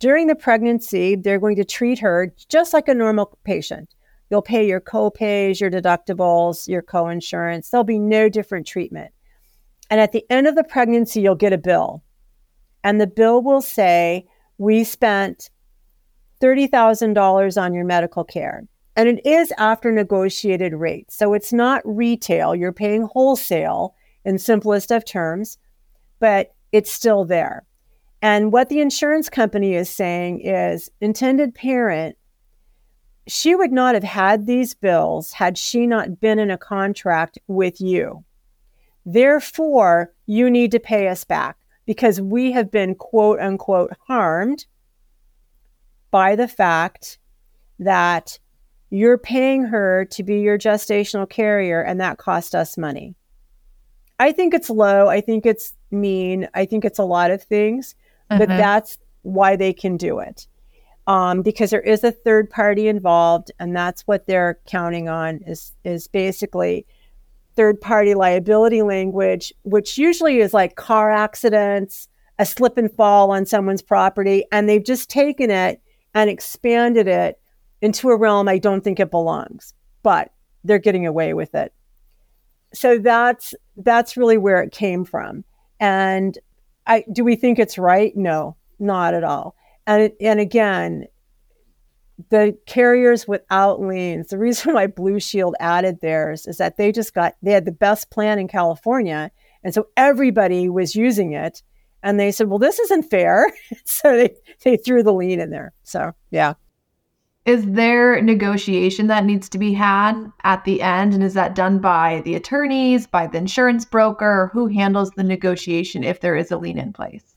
During 0.00 0.26
the 0.26 0.34
pregnancy, 0.34 1.14
they're 1.14 1.38
going 1.38 1.54
to 1.54 1.64
treat 1.64 2.00
her 2.00 2.34
just 2.48 2.72
like 2.72 2.88
a 2.88 2.94
normal 2.94 3.38
patient. 3.44 3.94
You'll 4.34 4.42
pay 4.42 4.66
your 4.66 4.80
co-pays, 4.80 5.60
your 5.60 5.70
deductibles, 5.70 6.66
your 6.66 6.82
co-insurance. 6.82 7.70
There'll 7.70 7.84
be 7.84 8.00
no 8.00 8.28
different 8.28 8.66
treatment. 8.66 9.12
And 9.90 10.00
at 10.00 10.10
the 10.10 10.26
end 10.28 10.48
of 10.48 10.56
the 10.56 10.64
pregnancy, 10.64 11.20
you'll 11.20 11.36
get 11.36 11.52
a 11.52 11.56
bill. 11.56 12.02
And 12.82 13.00
the 13.00 13.06
bill 13.06 13.42
will 13.44 13.62
say, 13.62 14.26
we 14.58 14.82
spent 14.82 15.50
$30,000 16.42 17.62
on 17.62 17.74
your 17.74 17.84
medical 17.84 18.24
care. 18.24 18.66
And 18.96 19.08
it 19.08 19.24
is 19.24 19.52
after 19.56 19.92
negotiated 19.92 20.74
rates. 20.74 21.16
So 21.16 21.32
it's 21.32 21.52
not 21.52 21.80
retail. 21.84 22.56
You're 22.56 22.72
paying 22.72 23.02
wholesale 23.12 23.94
in 24.24 24.40
simplest 24.40 24.90
of 24.90 25.04
terms, 25.04 25.58
but 26.18 26.56
it's 26.72 26.92
still 26.92 27.24
there. 27.24 27.64
And 28.20 28.52
what 28.52 28.68
the 28.68 28.80
insurance 28.80 29.30
company 29.30 29.74
is 29.74 29.88
saying 29.88 30.40
is 30.40 30.90
intended 31.00 31.54
parent 31.54 32.16
she 33.26 33.54
would 33.54 33.72
not 33.72 33.94
have 33.94 34.04
had 34.04 34.46
these 34.46 34.74
bills 34.74 35.32
had 35.32 35.56
she 35.56 35.86
not 35.86 36.20
been 36.20 36.38
in 36.38 36.50
a 36.50 36.58
contract 36.58 37.38
with 37.46 37.80
you. 37.80 38.24
Therefore, 39.06 40.12
you 40.26 40.50
need 40.50 40.70
to 40.72 40.80
pay 40.80 41.08
us 41.08 41.24
back 41.24 41.56
because 41.86 42.20
we 42.20 42.52
have 42.52 42.70
been 42.70 42.94
quote 42.94 43.40
unquote 43.40 43.92
harmed 44.06 44.66
by 46.10 46.36
the 46.36 46.48
fact 46.48 47.18
that 47.78 48.38
you're 48.90 49.18
paying 49.18 49.64
her 49.64 50.04
to 50.04 50.22
be 50.22 50.40
your 50.40 50.58
gestational 50.58 51.28
carrier 51.28 51.80
and 51.80 52.00
that 52.00 52.18
cost 52.18 52.54
us 52.54 52.78
money. 52.78 53.14
I 54.20 54.32
think 54.32 54.54
it's 54.54 54.70
low. 54.70 55.08
I 55.08 55.20
think 55.20 55.44
it's 55.44 55.74
mean. 55.90 56.48
I 56.54 56.66
think 56.66 56.84
it's 56.84 57.00
a 57.00 57.04
lot 57.04 57.30
of 57.30 57.42
things, 57.42 57.96
but 58.28 58.48
mm-hmm. 58.48 58.58
that's 58.58 58.98
why 59.22 59.56
they 59.56 59.72
can 59.72 59.96
do 59.96 60.20
it 60.20 60.46
um, 61.06 61.42
because 61.42 61.70
there 61.70 61.80
is 61.80 62.02
a 62.04 62.12
third 62.12 62.50
party 62.50 62.88
involved, 62.88 63.50
and 63.58 63.76
that's 63.76 64.02
what 64.02 64.26
they're 64.26 64.58
counting 64.66 65.08
on 65.08 65.40
is 65.46 65.72
is 65.84 66.08
basically 66.08 66.86
third 67.56 67.80
party 67.80 68.14
liability 68.14 68.82
language, 68.82 69.52
which 69.62 69.98
usually 69.98 70.40
is 70.40 70.54
like 70.54 70.76
car 70.76 71.10
accidents, 71.10 72.08
a 72.38 72.46
slip 72.46 72.76
and 72.76 72.92
fall 72.92 73.30
on 73.30 73.46
someone's 73.46 73.82
property, 73.82 74.44
and 74.50 74.68
they've 74.68 74.84
just 74.84 75.10
taken 75.10 75.50
it 75.50 75.80
and 76.14 76.30
expanded 76.30 77.06
it 77.06 77.38
into 77.80 78.08
a 78.08 78.16
realm 78.16 78.48
I 78.48 78.58
don't 78.58 78.82
think 78.82 78.98
it 78.98 79.10
belongs, 79.10 79.74
but 80.02 80.32
they're 80.64 80.78
getting 80.78 81.06
away 81.06 81.34
with 81.34 81.54
it. 81.54 81.72
So 82.72 82.98
that's 82.98 83.54
that's 83.76 84.16
really 84.16 84.38
where 84.38 84.62
it 84.62 84.72
came 84.72 85.04
from. 85.04 85.44
And 85.80 86.38
I 86.86 87.04
do 87.12 87.24
we 87.24 87.36
think 87.36 87.58
it's 87.58 87.78
right? 87.78 88.16
No, 88.16 88.56
not 88.78 89.14
at 89.14 89.22
all. 89.22 89.54
And, 89.86 90.12
and 90.20 90.40
again, 90.40 91.06
the 92.30 92.56
carriers 92.66 93.26
without 93.26 93.80
liens, 93.80 94.28
the 94.28 94.38
reason 94.38 94.74
why 94.74 94.86
Blue 94.86 95.20
Shield 95.20 95.56
added 95.60 96.00
theirs 96.00 96.46
is 96.46 96.58
that 96.58 96.76
they 96.76 96.92
just 96.92 97.14
got, 97.14 97.34
they 97.42 97.52
had 97.52 97.64
the 97.64 97.72
best 97.72 98.10
plan 98.10 98.38
in 98.38 98.48
California. 98.48 99.30
And 99.62 99.74
so 99.74 99.88
everybody 99.96 100.68
was 100.68 100.94
using 100.94 101.32
it. 101.32 101.62
And 102.02 102.20
they 102.20 102.30
said, 102.30 102.48
well, 102.48 102.58
this 102.58 102.78
isn't 102.78 103.10
fair. 103.10 103.50
so 103.84 104.16
they, 104.16 104.34
they 104.62 104.76
threw 104.76 105.02
the 105.02 105.12
lien 105.12 105.40
in 105.40 105.50
there. 105.50 105.72
So, 105.82 106.12
yeah. 106.30 106.54
Is 107.46 107.64
there 107.66 108.22
negotiation 108.22 109.08
that 109.08 109.26
needs 109.26 109.50
to 109.50 109.58
be 109.58 109.74
had 109.74 110.14
at 110.44 110.64
the 110.64 110.80
end? 110.80 111.12
And 111.12 111.22
is 111.22 111.34
that 111.34 111.54
done 111.54 111.78
by 111.78 112.22
the 112.24 112.34
attorneys, 112.36 113.06
by 113.06 113.26
the 113.26 113.36
insurance 113.36 113.84
broker? 113.84 114.50
Who 114.54 114.66
handles 114.66 115.10
the 115.10 115.24
negotiation 115.24 116.04
if 116.04 116.20
there 116.20 116.36
is 116.36 116.50
a 116.50 116.56
lien 116.56 116.78
in 116.78 116.94
place? 116.94 117.33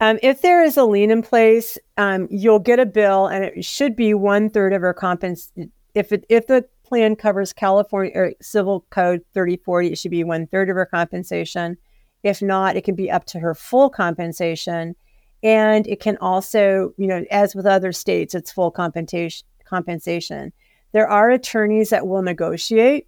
Um, 0.00 0.18
if 0.22 0.42
there 0.42 0.62
is 0.62 0.76
a 0.76 0.84
lien 0.84 1.10
in 1.10 1.22
place, 1.22 1.76
um, 1.96 2.28
you'll 2.30 2.60
get 2.60 2.78
a 2.78 2.86
bill, 2.86 3.26
and 3.26 3.44
it 3.44 3.64
should 3.64 3.96
be 3.96 4.14
one 4.14 4.48
third 4.48 4.72
of 4.72 4.80
her 4.82 4.94
compensation. 4.94 5.72
If 5.94 6.12
it, 6.12 6.24
if 6.28 6.46
the 6.46 6.64
plan 6.84 7.16
covers 7.16 7.52
California 7.52 8.12
or 8.14 8.32
Civil 8.40 8.86
Code 8.90 9.22
3040, 9.34 9.88
it 9.88 9.98
should 9.98 10.10
be 10.10 10.24
one 10.24 10.46
third 10.46 10.70
of 10.70 10.76
her 10.76 10.86
compensation. 10.86 11.76
If 12.22 12.40
not, 12.40 12.76
it 12.76 12.84
can 12.84 12.94
be 12.94 13.10
up 13.10 13.24
to 13.26 13.40
her 13.40 13.54
full 13.54 13.90
compensation. 13.90 14.94
And 15.42 15.86
it 15.86 16.00
can 16.00 16.16
also, 16.18 16.92
you 16.96 17.06
know, 17.06 17.24
as 17.30 17.54
with 17.54 17.66
other 17.66 17.92
states, 17.92 18.34
it's 18.34 18.50
full 18.50 18.70
compensation. 18.70 19.46
Compensation. 19.64 20.52
There 20.92 21.08
are 21.08 21.30
attorneys 21.30 21.90
that 21.90 22.06
will 22.06 22.22
negotiate 22.22 23.06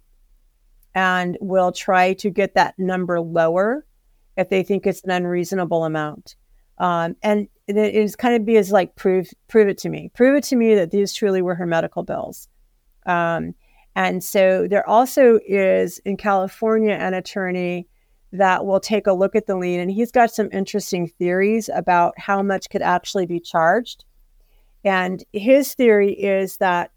and 0.93 1.37
will 1.41 1.71
try 1.71 2.13
to 2.13 2.29
get 2.29 2.53
that 2.53 2.77
number 2.77 3.19
lower 3.19 3.85
if 4.37 4.49
they 4.49 4.61
think 4.61 4.85
it's 4.85 5.03
an 5.03 5.09
unreasonable 5.09 5.85
amount. 5.85 6.35
Um, 6.81 7.15
and 7.21 7.47
it 7.67 7.77
is 7.77 8.15
kind 8.15 8.35
of 8.35 8.43
be 8.43 8.57
as 8.57 8.71
like 8.71 8.95
prove 8.95 9.29
prove 9.47 9.67
it 9.69 9.77
to 9.79 9.89
me, 9.89 10.09
prove 10.15 10.35
it 10.35 10.43
to 10.45 10.55
me 10.55 10.73
that 10.73 10.89
these 10.89 11.13
truly 11.13 11.43
were 11.43 11.53
her 11.53 11.67
medical 11.67 12.01
bills. 12.01 12.49
Um, 13.05 13.53
and 13.95 14.23
so 14.23 14.67
there 14.67 14.87
also 14.89 15.39
is 15.45 15.99
in 15.99 16.17
California 16.17 16.93
an 16.93 17.13
attorney 17.13 17.87
that 18.33 18.65
will 18.65 18.79
take 18.79 19.05
a 19.05 19.13
look 19.13 19.35
at 19.35 19.45
the 19.45 19.55
lien, 19.55 19.79
and 19.79 19.91
he's 19.91 20.11
got 20.11 20.31
some 20.31 20.49
interesting 20.51 21.07
theories 21.07 21.69
about 21.71 22.17
how 22.17 22.41
much 22.41 22.69
could 22.71 22.81
actually 22.81 23.27
be 23.27 23.39
charged. 23.39 24.03
And 24.83 25.23
his 25.33 25.75
theory 25.75 26.13
is 26.13 26.57
that 26.57 26.91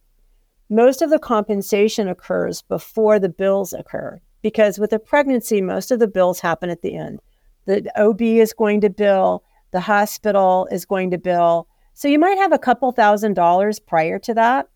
most 0.71 1.03
of 1.03 1.11
the 1.11 1.19
compensation 1.19 2.09
occurs 2.09 2.63
before 2.63 3.19
the 3.19 3.29
bills 3.29 3.75
occur, 3.75 4.19
because 4.41 4.79
with 4.79 4.95
a 4.95 4.99
pregnancy, 4.99 5.61
most 5.61 5.91
of 5.91 5.99
the 5.99 6.09
bills 6.09 6.41
happen 6.41 6.71
at 6.71 6.81
the 6.81 6.97
end. 6.97 7.21
The 7.67 7.91
OB 8.01 8.23
is 8.23 8.55
going 8.55 8.81
to 8.81 8.89
bill, 8.89 9.43
the 9.75 9.81
hospital 9.81 10.69
is 10.71 10.85
going 10.85 11.11
to 11.11 11.19
bill. 11.19 11.67
So 11.95 12.07
you 12.07 12.19
might 12.19 12.39
have 12.39 12.53
a 12.53 12.59
couple 12.59 12.93
thousand 12.93 13.35
dollars 13.35 13.81
prior 13.81 14.21
to 14.21 14.33
that, 14.35 14.69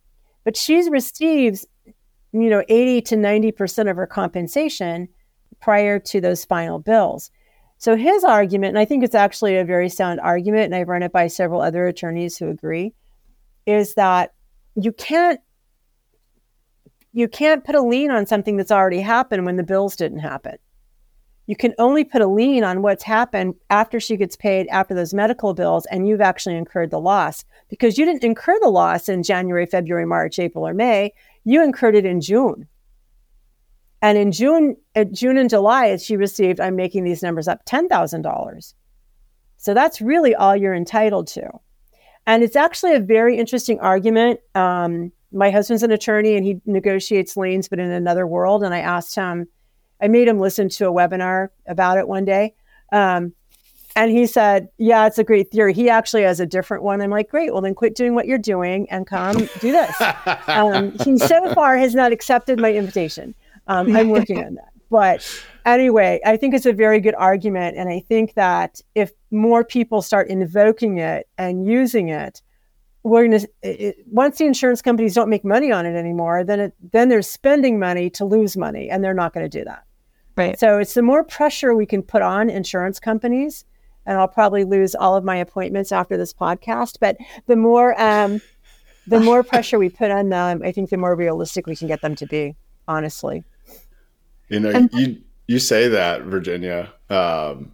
but 0.44 0.56
she 0.56 0.87
receives, 0.90 1.64
you 2.32 2.50
know, 2.50 2.64
80 2.68 3.02
to 3.02 3.16
90% 3.16 3.88
of 3.88 3.96
her 3.96 4.08
compensation 4.08 5.08
prior 5.61 6.00
to 6.00 6.20
those 6.20 6.44
final 6.44 6.80
bills. 6.80 7.30
So 7.78 7.96
his 7.96 8.24
argument, 8.24 8.70
and 8.70 8.78
I 8.78 8.84
think 8.84 9.04
it's 9.04 9.14
actually 9.14 9.56
a 9.56 9.64
very 9.64 9.88
sound 9.88 10.18
argument, 10.18 10.64
and 10.64 10.74
I've 10.74 10.88
run 10.88 11.04
it 11.04 11.12
by 11.12 11.28
several 11.28 11.61
other 11.61 11.87
attorneys 11.87 12.37
who 12.37 12.50
agree, 12.50 12.92
is 13.66 13.94
that 13.94 14.34
you 14.74 14.92
can't 14.92 15.40
you 17.12 17.28
can't 17.28 17.64
put 17.64 17.74
a 17.74 17.80
lien 17.80 18.11
on 18.11 18.26
something 18.26 18.56
that's 18.56 18.70
already 18.70 19.00
happened 19.00 19.46
when 19.46 19.56
the 19.56 19.62
bills 19.62 19.96
didn't 19.96 20.18
happen. 20.18 20.58
You 21.48 21.56
can 21.56 21.74
only 21.78 22.04
put 22.04 22.20
a 22.20 22.26
lien 22.26 22.62
on 22.62 22.82
what's 22.82 23.02
happened 23.02 23.54
after 23.70 23.98
she 23.98 24.18
gets 24.18 24.37
paid 24.37 24.66
after 24.68 24.94
those 24.94 25.14
medical 25.14 25.54
bills 25.54 25.87
and 25.87 26.06
you've 26.06 26.20
actually 26.20 26.56
incurred 26.56 26.90
the 26.90 27.00
loss 27.00 27.42
because 27.70 27.96
you 27.96 28.04
didn't 28.04 28.22
incur 28.22 28.58
the 28.61 28.68
loss 28.68 29.08
in 29.08 29.22
January, 29.22 29.64
February, 29.64 30.04
March, 30.04 30.38
April, 30.38 30.68
or 30.68 30.74
May. 30.74 31.11
You 31.44 31.64
incurred 31.64 31.94
it 31.94 32.04
in 32.04 32.20
June. 32.20 32.68
And 34.02 34.18
in 34.18 34.30
June, 34.30 34.76
uh, 34.94 35.04
June 35.04 35.38
and 35.38 35.48
July, 35.48 35.96
she 35.96 36.18
received, 36.18 36.61
I'm 36.61 36.76
making 36.76 37.04
these 37.04 37.22
numbers 37.22 37.48
up, 37.48 37.64
$10,000. 37.64 38.74
So 39.56 39.72
that's 39.72 40.02
really 40.02 40.34
all 40.34 40.54
you're 40.54 40.74
entitled 40.74 41.28
to. 41.28 41.48
And 42.26 42.42
it's 42.42 42.56
actually 42.56 42.94
a 42.94 43.00
very 43.00 43.38
interesting 43.38 43.80
argument. 43.80 44.40
Um, 44.54 45.12
my 45.32 45.50
husband's 45.50 45.82
an 45.82 45.92
attorney 45.92 46.37
and 46.37 46.44
he 46.44 46.61
negotiates 46.66 47.38
liens, 47.38 47.70
but 47.70 47.78
in 47.78 47.90
another 47.90 48.26
world. 48.26 48.62
And 48.62 48.74
I 48.74 48.80
asked 48.80 49.14
him, 49.14 49.48
I 50.00 50.08
made 50.08 50.28
him 50.28 50.38
listen 50.38 50.68
to 50.70 50.88
a 50.88 50.92
webinar 50.92 51.48
about 51.66 51.98
it 51.98 52.06
one 52.08 52.24
day. 52.24 52.54
Um, 52.92 53.34
and 53.96 54.12
he 54.12 54.26
said, 54.26 54.68
Yeah, 54.78 55.06
it's 55.06 55.18
a 55.18 55.24
great 55.24 55.50
theory. 55.50 55.74
He 55.74 55.90
actually 55.90 56.22
has 56.22 56.38
a 56.40 56.46
different 56.46 56.82
one. 56.84 57.00
I'm 57.00 57.11
like, 57.11 57.28
Great. 57.28 57.52
Well, 57.52 57.62
then 57.62 57.74
quit 57.74 57.96
doing 57.96 58.14
what 58.14 58.26
you're 58.26 58.38
doing 58.38 58.88
and 58.90 59.06
come 59.06 59.37
do 59.61 59.72
this. 59.72 60.00
um, 60.46 60.92
he 61.04 61.18
so 61.18 61.52
far 61.52 61.76
has 61.76 61.94
not 61.94 62.12
accepted 62.12 62.61
my 62.61 62.72
invitation. 62.72 63.34
Um, 63.66 63.94
I'm 63.96 64.08
working 64.08 64.44
on 64.44 64.54
that. 64.54 64.72
But 64.90 65.44
anyway, 65.66 66.20
I 66.24 66.37
think 66.37 66.54
it's 66.54 66.64
a 66.64 66.72
very 66.72 67.00
good 67.00 67.14
argument. 67.14 67.76
And 67.76 67.88
I 67.88 68.00
think 68.00 68.34
that 68.34 68.80
if 68.94 69.12
more 69.30 69.64
people 69.64 70.00
start 70.00 70.28
invoking 70.28 70.98
it 70.98 71.28
and 71.37 71.66
using 71.66 72.08
it, 72.08 72.40
we're 73.02 73.26
going 73.26 73.40
to, 73.40 73.94
once 74.06 74.38
the 74.38 74.46
insurance 74.46 74.82
companies 74.82 75.14
don't 75.14 75.28
make 75.28 75.44
money 75.44 75.70
on 75.70 75.87
it 75.87 75.96
anymore, 75.96 76.44
then 76.44 76.61
it, 76.61 76.74
then 76.92 77.08
they're 77.08 77.22
spending 77.22 77.78
money 77.78 78.11
to 78.11 78.24
lose 78.24 78.56
money 78.56 78.90
and 78.90 79.02
they're 79.02 79.14
not 79.14 79.34
going 79.34 79.48
to 79.48 79.58
do 79.58 79.64
that. 79.64 79.84
Right. 80.38 80.59
So 80.59 80.79
it's 80.79 80.94
the 80.94 81.03
more 81.03 81.24
pressure 81.24 81.74
we 81.74 81.85
can 81.85 82.01
put 82.01 82.22
on 82.22 82.48
insurance 82.48 83.01
companies, 83.01 83.64
and 84.07 84.16
I'll 84.16 84.29
probably 84.29 84.62
lose 84.62 84.94
all 84.94 85.16
of 85.16 85.24
my 85.24 85.35
appointments 85.37 85.90
after 85.90 86.16
this 86.16 86.33
podcast, 86.33 86.98
but 87.01 87.16
the 87.46 87.57
more, 87.57 88.01
um, 88.01 88.40
the 89.09 89.18
more 89.29 89.42
pressure 89.42 89.81
we 89.81 89.88
put 89.88 90.12
on 90.12 90.29
them, 90.29 90.62
I 90.64 90.70
think 90.70 90.90
the 90.90 90.96
more 90.96 91.16
realistic 91.16 91.66
we 91.66 91.74
can 91.74 91.88
get 91.88 92.03
them 92.03 92.14
to 92.14 92.27
be, 92.27 92.55
honestly. 92.87 93.42
You 94.48 94.61
know, 94.61 94.70
and, 94.70 94.88
you 94.92 95.20
you 95.48 95.59
say 95.59 95.88
that, 95.88 96.22
Virginia. 96.22 96.92
Um, 97.11 97.72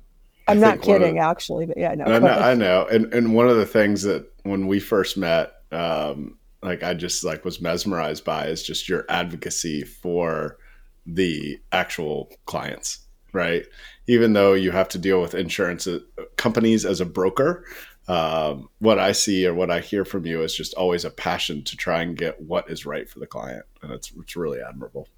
I'm 0.48 0.58
not 0.58 0.80
kidding, 0.80 1.16
the, 1.16 1.20
actually, 1.20 1.66
but 1.66 1.76
yeah, 1.76 1.94
no. 1.94 2.04
I 2.04 2.18
know, 2.18 2.28
I 2.28 2.54
know, 2.54 2.86
and 2.86 3.12
and 3.12 3.34
one 3.34 3.48
of 3.48 3.58
the 3.58 3.66
things 3.66 4.02
that 4.04 4.26
when 4.44 4.66
we 4.66 4.80
first 4.80 5.18
met, 5.18 5.52
um, 5.70 6.38
like 6.62 6.82
I 6.82 6.94
just 6.94 7.24
like 7.24 7.44
was 7.44 7.60
mesmerized 7.60 8.24
by 8.24 8.46
is 8.46 8.62
just 8.62 8.88
your 8.88 9.04
advocacy 9.10 9.82
for 9.82 10.56
the 11.06 11.60
actual 11.72 12.30
clients, 12.46 13.00
right? 13.32 13.66
Even 14.06 14.32
though 14.32 14.54
you 14.54 14.70
have 14.70 14.88
to 14.90 14.98
deal 14.98 15.20
with 15.20 15.34
insurance 15.34 15.86
uh, 15.86 16.00
companies 16.36 16.84
as 16.84 17.00
a 17.00 17.06
broker, 17.06 17.64
um, 18.06 18.68
what 18.80 18.98
I 18.98 19.12
see 19.12 19.46
or 19.46 19.54
what 19.54 19.70
I 19.70 19.80
hear 19.80 20.04
from 20.04 20.26
you 20.26 20.42
is 20.42 20.54
just 20.54 20.74
always 20.74 21.04
a 21.04 21.10
passion 21.10 21.62
to 21.64 21.76
try 21.76 22.02
and 22.02 22.16
get 22.16 22.40
what 22.40 22.70
is 22.70 22.84
right 22.84 23.08
for 23.08 23.18
the 23.18 23.26
client, 23.26 23.64
and 23.82 23.92
it's 23.92 24.12
it's 24.18 24.36
really 24.36 24.60
admirable. 24.60 25.08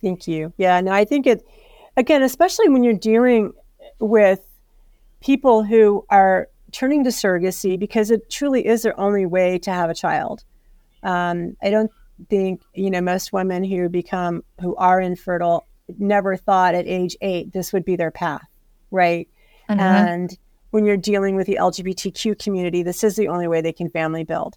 Thank 0.00 0.28
you. 0.28 0.52
Yeah, 0.56 0.80
no, 0.80 0.92
I 0.92 1.04
think 1.04 1.26
it, 1.26 1.44
again, 1.96 2.22
especially 2.22 2.68
when 2.68 2.84
you're 2.84 2.94
dealing 2.94 3.52
with 3.98 4.44
people 5.20 5.62
who 5.62 6.04
are 6.10 6.48
turning 6.72 7.04
to 7.04 7.10
surrogacy 7.10 7.78
because 7.78 8.10
it 8.10 8.28
truly 8.30 8.66
is 8.66 8.82
their 8.82 8.98
only 8.98 9.26
way 9.26 9.58
to 9.58 9.70
have 9.70 9.90
a 9.90 9.94
child. 9.94 10.44
Um, 11.02 11.56
I 11.62 11.70
don't 11.70 11.90
think, 12.28 12.62
you 12.74 12.90
know, 12.90 13.00
most 13.00 13.32
women 13.32 13.64
who 13.64 13.88
become, 13.88 14.42
who 14.60 14.74
are 14.76 15.00
infertile 15.00 15.66
never 15.98 16.36
thought 16.36 16.74
at 16.74 16.86
age 16.86 17.16
eight 17.20 17.52
this 17.52 17.72
would 17.72 17.84
be 17.84 17.96
their 17.96 18.10
path, 18.10 18.46
right? 18.90 19.28
Mm-hmm. 19.68 19.80
And 19.80 20.38
when 20.70 20.86
you're 20.86 20.96
dealing 20.96 21.36
with 21.36 21.46
the 21.46 21.58
LGBTQ 21.60 22.38
community, 22.38 22.82
this 22.82 23.04
is 23.04 23.16
the 23.16 23.28
only 23.28 23.46
way 23.46 23.60
they 23.60 23.72
can 23.72 23.90
family 23.90 24.24
build. 24.24 24.56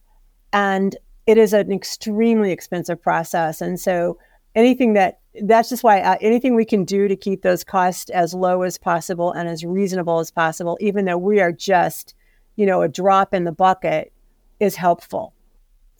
And 0.54 0.95
it 1.28 1.38
is 1.38 1.54
an 1.54 1.71
extremely 1.71 2.51
expensive 2.51 3.01
process. 3.01 3.62
And 3.62 3.80
so 3.80 4.17
anything 4.56 4.93
that 4.93 5.19
that's 5.43 5.69
just 5.69 5.84
why 5.84 5.99
uh, 5.99 6.15
anything 6.21 6.56
we 6.56 6.63
can 6.63 6.86
do 6.86 7.08
to 7.10 7.15
keep 7.15 7.41
those 7.41 7.63
costs 7.63 8.10
as 8.12 8.34
low 8.34 8.62
as 8.62 8.78
possible 8.78 9.34
and 9.34 9.49
as 9.49 9.65
reasonable 9.65 10.19
as 10.19 10.32
possible, 10.32 10.78
even 10.80 11.06
though 11.06 11.17
we 11.17 11.41
are 11.41 11.51
just, 11.51 12.15
you 12.56 12.65
know, 12.65 12.82
a 12.82 12.88
drop 12.88 13.34
in 13.34 13.43
the 13.43 13.51
bucket, 13.51 14.13
is 14.62 14.75
helpful. 14.75 15.34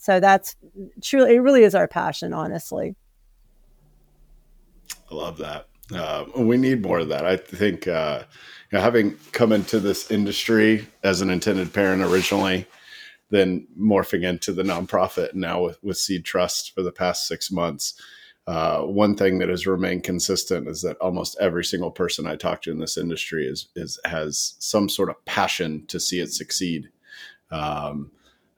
So 0.06 0.20
that's 0.20 0.56
truly, 1.02 1.36
it 1.36 1.40
really 1.40 1.64
is 1.64 1.74
our 1.74 1.88
passion, 1.88 2.34
honestly. 2.34 2.96
I 5.12 5.16
love 5.16 5.38
that. 5.38 5.68
Uh, 5.94 6.26
we 6.38 6.58
need 6.58 6.82
more 6.82 7.00
of 7.00 7.10
that. 7.10 7.26
I 7.26 7.38
think, 7.38 7.88
uh, 7.88 8.24
you 8.72 8.78
know, 8.78 8.84
having 8.84 9.18
come 9.32 9.52
into 9.52 9.80
this 9.80 10.12
industry 10.12 10.88
as 11.04 11.22
an 11.22 11.30
intended 11.30 11.74
parent 11.74 12.02
originally, 12.02 12.68
then 13.32 13.68
morphing 13.80 14.24
into 14.24 14.54
the 14.54 14.64
nonprofit 14.64 15.34
now 15.34 15.64
with, 15.64 15.84
with 15.84 15.98
Seed 15.98 16.24
Trust 16.24 16.74
for 16.76 16.84
the 16.84 16.92
past 16.92 17.28
six 17.28 17.52
months 17.52 18.00
uh, 18.48 18.82
one 18.82 19.16
thing 19.16 19.40
that 19.40 19.50
has 19.50 19.66
remained 19.66 20.04
consistent 20.04 20.68
is 20.68 20.82
that 20.84 20.98
almost 20.98 21.36
every 21.40 21.64
single 21.64 21.90
person 21.90 22.28
I 22.28 22.36
talk 22.36 22.62
to 22.64 22.72
in 22.72 22.78
this 22.78 22.98
industry 22.98 23.48
is 23.48 23.70
is 23.76 24.00
has 24.06 24.54
some 24.60 24.88
sort 24.88 25.10
of 25.10 25.24
passion 25.26 25.86
to 25.88 26.00
see 26.00 26.20
it 26.20 26.32
succeed. 26.32 26.90
Um, 27.50 28.12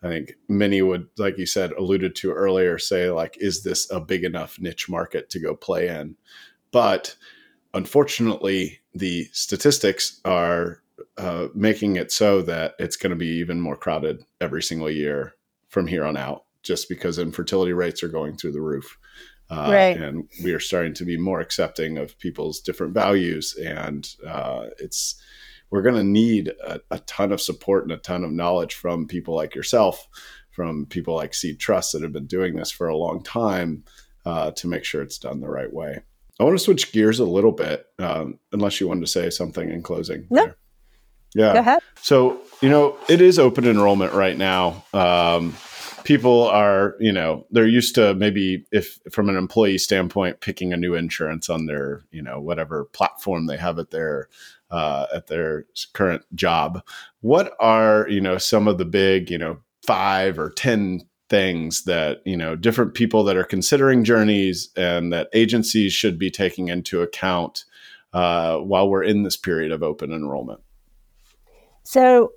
I 0.04 0.10
think 0.10 0.34
many 0.48 0.82
would, 0.82 1.08
like 1.18 1.38
you 1.38 1.46
said, 1.48 1.72
alluded 1.72 2.16
to 2.18 2.32
earlier, 2.32 2.78
say 2.78 3.10
like, 3.10 3.36
is 3.40 3.64
this 3.64 3.90
a 3.92 4.00
big 4.00 4.24
enough 4.24 4.60
niche 4.60 4.88
market 4.88 5.30
to 5.32 5.40
go 5.40 5.56
play 5.56 5.88
in? 5.88 6.16
But 6.72 7.16
unfortunately, 7.74 8.80
the 8.94 9.28
statistics 9.32 10.22
are 10.24 10.84
uh, 11.18 11.48
making 11.56 11.96
it 11.96 12.12
so 12.12 12.42
that 12.44 12.76
it's 12.78 12.98
going 12.98 13.10
to 13.10 13.16
be 13.16 13.40
even 13.40 13.60
more 13.60 13.76
crowded 13.76 14.24
every 14.40 14.62
single 14.62 14.90
year 14.90 15.34
from 15.70 15.88
here 15.88 16.06
on 16.06 16.16
out, 16.16 16.46
just 16.62 16.90
because 16.90 17.18
infertility 17.18 17.74
rates 17.74 18.04
are 18.04 18.08
going 18.08 18.38
through 18.38 18.52
the 18.52 18.62
roof. 18.62 18.98
Uh, 19.50 19.70
right. 19.72 19.98
And 19.98 20.28
we 20.44 20.54
are 20.54 20.60
starting 20.60 20.94
to 20.96 21.06
be 21.06 21.18
more 21.18 21.40
accepting 21.40 21.98
of 21.98 22.20
people's 22.20 22.60
different 22.60 22.94
values. 22.94 23.56
And 23.56 24.08
uh, 24.28 24.68
it's, 24.78 25.22
we're 25.70 25.82
going 25.82 25.96
to 25.96 26.04
need 26.04 26.50
a, 26.64 26.80
a, 26.92 27.00
ton 27.00 27.32
of 27.32 27.42
support 27.42 27.84
and 27.84 27.92
a 27.92 27.98
ton 27.98 28.24
of 28.24 28.32
knowledge 28.32 28.76
from 28.76 29.08
people 29.08 29.36
like 29.36 29.54
yourself, 29.54 30.08
from 30.52 30.86
people 30.86 31.16
like 31.16 31.34
Seed 31.34 31.60
Trust 31.60 31.94
that 31.94 32.02
have 32.02 32.14
been 32.14 32.28
doing 32.28 32.56
this 32.56 32.72
for 32.72 32.88
a 32.88 32.96
long 32.96 33.22
time 33.22 33.84
uh, 34.26 34.52
to 34.52 34.68
make 34.68 34.84
sure 34.84 35.02
it's 35.02 35.18
done 35.18 35.40
the 35.40 35.50
right 35.50 35.72
way. 35.72 36.02
I 36.40 36.44
want 36.44 36.58
to 36.58 36.64
switch 36.64 36.92
gears 36.92 37.20
a 37.20 37.26
little 37.26 37.52
bit, 37.52 37.88
um, 38.00 38.40
unless 38.52 38.80
you 38.80 38.88
wanted 38.88 39.02
to 39.02 39.08
say 39.08 39.30
something 39.30 39.70
in 39.70 39.82
closing. 39.82 40.28
No. 40.30 40.54
Yeah. 41.34 41.54
Go 41.54 41.60
ahead. 41.60 41.80
So, 42.02 42.42
you 42.62 42.70
know, 42.70 42.98
it 43.10 43.22
is 43.22 43.40
open 43.40 43.66
enrollment 43.66 44.14
right 44.14 44.38
now. 44.38 44.86
Um, 44.94 45.56
people 46.04 46.44
are, 46.44 46.96
you 47.00 47.12
know, 47.12 47.46
they're 47.52 47.68
used 47.68 47.96
to 47.96 48.14
maybe 48.16 48.66
if 48.72 49.00
from 49.12 49.30
an 49.30 49.36
employee 49.36 49.78
standpoint, 49.78 50.42
picking 50.42 50.74
a 50.74 50.78
new 50.78 50.96
insurance 50.96 51.50
on 51.50 51.66
their, 51.66 52.04
you 52.12 52.22
know, 52.22 52.40
whatever 52.40 52.86
platform 52.86 53.48
they 53.48 53.58
have 53.58 53.80
at 53.80 53.92
their 53.92 54.30
uh, 54.70 55.08
at 55.14 55.28
their 55.28 55.66
current 55.94 56.24
job. 56.36 56.84
What 57.22 57.54
are, 57.60 58.08
you 58.10 58.22
know, 58.22 58.38
some 58.38 58.68
of 58.68 58.78
the 58.78 58.86
big, 58.86 59.30
you 59.30 59.38
know, 59.38 59.60
five 59.86 60.38
or 60.38 60.50
ten 60.50 61.08
things 61.30 61.84
that 61.84 62.22
you 62.26 62.38
know 62.38 62.56
different 62.56 62.94
people 62.94 63.24
that 63.24 63.36
are 63.36 63.44
considering 63.44 64.04
journeys 64.04 64.70
and 64.78 65.12
that 65.12 65.28
agencies 65.34 65.94
should 65.94 66.18
be 66.18 66.32
taking 66.32 66.70
into 66.70 67.02
account 67.02 67.66
uh, 68.14 68.58
while 68.58 68.90
we're 68.90 69.04
in 69.04 69.24
this 69.24 69.36
period 69.36 69.72
of 69.72 69.84
open 69.84 70.14
enrollment 70.14 70.62
so 71.84 72.32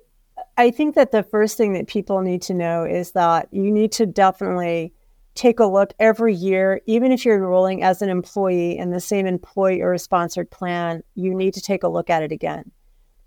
i 0.61 0.71
think 0.71 0.95
that 0.95 1.11
the 1.11 1.23
first 1.23 1.57
thing 1.57 1.73
that 1.73 1.87
people 1.87 2.21
need 2.21 2.41
to 2.41 2.53
know 2.53 2.83
is 2.83 3.11
that 3.11 3.47
you 3.51 3.71
need 3.71 3.91
to 3.91 4.05
definitely 4.05 4.93
take 5.33 5.59
a 5.59 5.65
look 5.65 5.93
every 5.99 6.33
year 6.33 6.81
even 6.85 7.11
if 7.11 7.23
you're 7.23 7.35
enrolling 7.37 7.83
as 7.83 8.01
an 8.01 8.09
employee 8.09 8.77
in 8.77 8.91
the 8.91 8.99
same 8.99 9.25
employer 9.25 9.97
sponsored 9.97 10.49
plan 10.51 11.01
you 11.15 11.33
need 11.33 11.53
to 11.53 11.61
take 11.61 11.83
a 11.83 11.87
look 11.87 12.09
at 12.09 12.23
it 12.23 12.31
again 12.31 12.69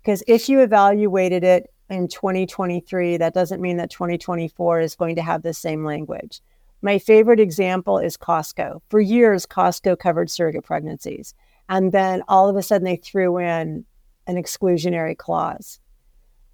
because 0.01 0.23
if 0.27 0.47
you 0.47 0.61
evaluated 0.61 1.43
it 1.43 1.71
in 1.89 2.07
2023, 2.07 3.17
that 3.17 3.33
doesn't 3.33 3.61
mean 3.61 3.77
that 3.77 3.89
2024 3.89 4.81
is 4.81 4.95
going 4.95 5.15
to 5.15 5.21
have 5.21 5.43
the 5.43 5.53
same 5.53 5.83
language. 5.83 6.41
My 6.81 6.99
favorite 6.99 7.39
example 7.39 7.97
is 7.97 8.17
Costco. 8.17 8.81
For 8.89 8.99
years, 8.99 9.45
Costco 9.45 9.97
covered 9.97 10.29
surrogate 10.29 10.63
pregnancies. 10.63 11.33
And 11.69 11.91
then 11.91 12.21
all 12.27 12.47
of 12.47 12.55
a 12.55 12.61
sudden, 12.61 12.85
they 12.85 12.97
threw 12.97 13.39
in 13.39 13.85
an 14.27 14.35
exclusionary 14.35 15.17
clause. 15.17 15.79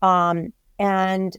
Um, 0.02 0.54
and 0.82 1.38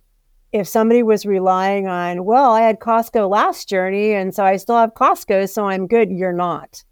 if 0.52 0.68
somebody 0.68 1.02
was 1.02 1.26
relying 1.26 1.88
on, 1.88 2.24
well, 2.24 2.52
I 2.52 2.60
had 2.60 2.78
Costco 2.78 3.28
last 3.28 3.68
journey, 3.68 4.12
and 4.12 4.32
so 4.32 4.44
I 4.44 4.56
still 4.56 4.76
have 4.76 4.94
Costco, 4.94 5.50
so 5.50 5.66
I'm 5.66 5.88
good, 5.88 6.12
you're 6.12 6.32
not. 6.32 6.84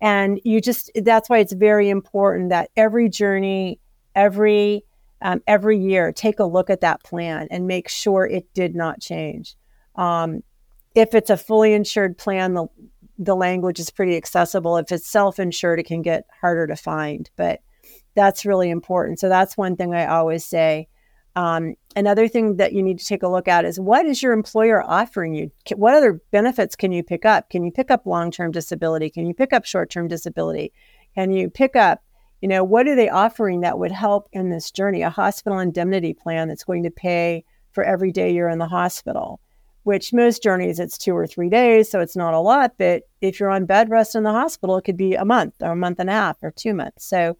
And 0.00 0.40
you 0.42 0.62
just, 0.62 0.90
that's 0.94 1.28
why 1.28 1.38
it's 1.38 1.52
very 1.52 1.90
important 1.90 2.48
that 2.48 2.70
every 2.76 3.10
journey, 3.10 3.78
every 4.14 4.84
um, 5.20 5.42
every 5.48 5.76
year, 5.76 6.12
take 6.12 6.38
a 6.38 6.44
look 6.44 6.70
at 6.70 6.80
that 6.80 7.02
plan 7.02 7.48
and 7.50 7.66
make 7.66 7.88
sure 7.88 8.24
it 8.24 8.46
did 8.54 8.74
not 8.74 9.00
change. 9.00 9.56
Um, 9.96 10.44
if 10.94 11.12
it's 11.12 11.28
a 11.28 11.36
fully 11.36 11.74
insured 11.74 12.16
plan, 12.16 12.54
the, 12.54 12.68
the 13.18 13.34
language 13.34 13.80
is 13.80 13.90
pretty 13.90 14.16
accessible. 14.16 14.76
If 14.76 14.92
it's 14.92 15.08
self 15.08 15.40
insured, 15.40 15.80
it 15.80 15.86
can 15.86 16.02
get 16.02 16.24
harder 16.40 16.68
to 16.68 16.76
find, 16.76 17.28
but 17.36 17.60
that's 18.14 18.46
really 18.46 18.70
important. 18.70 19.18
So 19.18 19.28
that's 19.28 19.58
one 19.58 19.76
thing 19.76 19.92
I 19.92 20.06
always 20.06 20.44
say. 20.44 20.86
Um, 21.38 21.76
another 21.94 22.26
thing 22.26 22.56
that 22.56 22.72
you 22.72 22.82
need 22.82 22.98
to 22.98 23.04
take 23.04 23.22
a 23.22 23.28
look 23.28 23.46
at 23.46 23.64
is 23.64 23.78
what 23.78 24.06
is 24.06 24.24
your 24.24 24.32
employer 24.32 24.82
offering 24.82 25.34
you? 25.34 25.52
What 25.76 25.94
other 25.94 26.20
benefits 26.32 26.74
can 26.74 26.90
you 26.90 27.04
pick 27.04 27.24
up? 27.24 27.48
Can 27.48 27.62
you 27.62 27.70
pick 27.70 27.92
up 27.92 28.06
long 28.06 28.32
term 28.32 28.50
disability? 28.50 29.08
Can 29.08 29.24
you 29.24 29.34
pick 29.34 29.52
up 29.52 29.64
short 29.64 29.88
term 29.88 30.08
disability? 30.08 30.72
Can 31.14 31.30
you 31.30 31.48
pick 31.48 31.76
up 31.76 32.02
you 32.40 32.48
know, 32.48 32.62
what 32.62 32.86
are 32.86 32.94
they 32.94 33.08
offering 33.08 33.60
that 33.60 33.78
would 33.78 33.92
help 33.92 34.28
in 34.32 34.50
this 34.50 34.70
journey? 34.70 35.02
A 35.02 35.10
hospital 35.10 35.58
indemnity 35.58 36.14
plan 36.14 36.48
that's 36.48 36.64
going 36.64 36.84
to 36.84 36.90
pay 36.90 37.44
for 37.72 37.82
every 37.84 38.12
day 38.12 38.32
you're 38.32 38.48
in 38.48 38.58
the 38.58 38.66
hospital, 38.68 39.40
which 39.82 40.12
most 40.12 40.42
journeys 40.42 40.78
it's 40.78 40.98
two 40.98 41.16
or 41.16 41.26
three 41.26 41.48
days, 41.48 41.90
so 41.90 42.00
it's 42.00 42.16
not 42.16 42.34
a 42.34 42.40
lot. 42.40 42.74
But 42.78 43.02
if 43.20 43.40
you're 43.40 43.50
on 43.50 43.66
bed 43.66 43.90
rest 43.90 44.14
in 44.14 44.22
the 44.22 44.32
hospital, 44.32 44.76
it 44.76 44.82
could 44.82 44.96
be 44.96 45.14
a 45.14 45.24
month 45.24 45.54
or 45.60 45.72
a 45.72 45.76
month 45.76 45.98
and 45.98 46.10
a 46.10 46.12
half 46.12 46.36
or 46.42 46.52
two 46.52 46.74
months. 46.74 47.04
So 47.06 47.36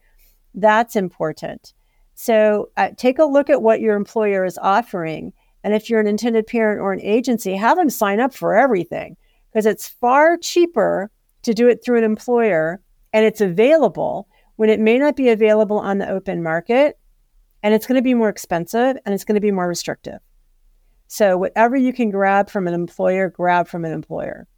that's 0.54 0.96
important. 0.96 1.74
So 2.20 2.70
uh, 2.76 2.90
take 2.96 3.20
a 3.20 3.24
look 3.24 3.48
at 3.48 3.62
what 3.62 3.80
your 3.80 3.94
employer 3.94 4.44
is 4.44 4.58
offering. 4.58 5.32
And 5.62 5.72
if 5.72 5.88
you're 5.88 6.00
an 6.00 6.08
intended 6.08 6.48
parent 6.48 6.80
or 6.80 6.92
an 6.92 7.00
agency, 7.00 7.54
have 7.54 7.76
them 7.76 7.88
sign 7.88 8.18
up 8.18 8.34
for 8.34 8.56
everything 8.56 9.16
because 9.48 9.66
it's 9.66 9.86
far 9.86 10.36
cheaper 10.36 11.12
to 11.44 11.54
do 11.54 11.68
it 11.68 11.84
through 11.84 11.98
an 11.98 12.02
employer 12.04 12.82
and 13.12 13.24
it's 13.24 13.40
available 13.40 14.26
when 14.56 14.68
it 14.68 14.80
may 14.80 14.98
not 14.98 15.14
be 15.14 15.28
available 15.28 15.78
on 15.78 15.98
the 15.98 16.10
open 16.10 16.42
market 16.42 16.98
and 17.62 17.72
it's 17.72 17.86
going 17.86 17.94
to 17.94 18.02
be 18.02 18.14
more 18.14 18.28
expensive 18.28 18.96
and 19.06 19.14
it's 19.14 19.24
going 19.24 19.36
to 19.36 19.40
be 19.40 19.52
more 19.52 19.68
restrictive. 19.68 20.18
So, 21.06 21.38
whatever 21.38 21.76
you 21.76 21.92
can 21.92 22.10
grab 22.10 22.50
from 22.50 22.66
an 22.66 22.74
employer, 22.74 23.30
grab 23.30 23.68
from 23.68 23.84
an 23.84 23.92
employer. 23.92 24.48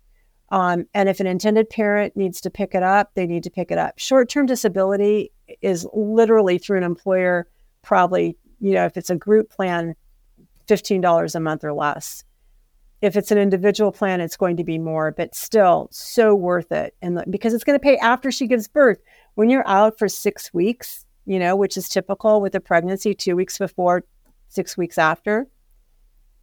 Um, 0.50 0.86
and 0.94 1.08
if 1.08 1.20
an 1.20 1.26
intended 1.26 1.70
parent 1.70 2.16
needs 2.16 2.40
to 2.40 2.50
pick 2.50 2.74
it 2.74 2.82
up, 2.82 3.12
they 3.14 3.26
need 3.26 3.44
to 3.44 3.50
pick 3.50 3.70
it 3.70 3.78
up. 3.78 3.98
Short 3.98 4.28
term 4.28 4.46
disability 4.46 5.32
is 5.62 5.86
literally 5.92 6.58
through 6.58 6.78
an 6.78 6.84
employer, 6.84 7.46
probably, 7.82 8.36
you 8.60 8.72
know, 8.72 8.84
if 8.84 8.96
it's 8.96 9.10
a 9.10 9.16
group 9.16 9.50
plan, 9.50 9.94
$15 10.66 11.34
a 11.34 11.40
month 11.40 11.64
or 11.64 11.72
less. 11.72 12.24
If 13.00 13.16
it's 13.16 13.30
an 13.30 13.38
individual 13.38 13.92
plan, 13.92 14.20
it's 14.20 14.36
going 14.36 14.56
to 14.58 14.64
be 14.64 14.78
more, 14.78 15.10
but 15.12 15.34
still 15.34 15.88
so 15.90 16.34
worth 16.34 16.70
it. 16.70 16.94
And 17.00 17.24
because 17.30 17.54
it's 17.54 17.64
going 17.64 17.78
to 17.78 17.82
pay 17.82 17.96
after 17.96 18.30
she 18.30 18.46
gives 18.46 18.68
birth 18.68 18.98
when 19.36 19.48
you're 19.48 19.66
out 19.66 19.98
for 19.98 20.08
six 20.08 20.52
weeks, 20.52 21.06
you 21.24 21.38
know, 21.38 21.56
which 21.56 21.76
is 21.76 21.88
typical 21.88 22.40
with 22.40 22.54
a 22.54 22.60
pregnancy, 22.60 23.14
two 23.14 23.36
weeks 23.36 23.56
before, 23.56 24.04
six 24.48 24.76
weeks 24.76 24.98
after, 24.98 25.46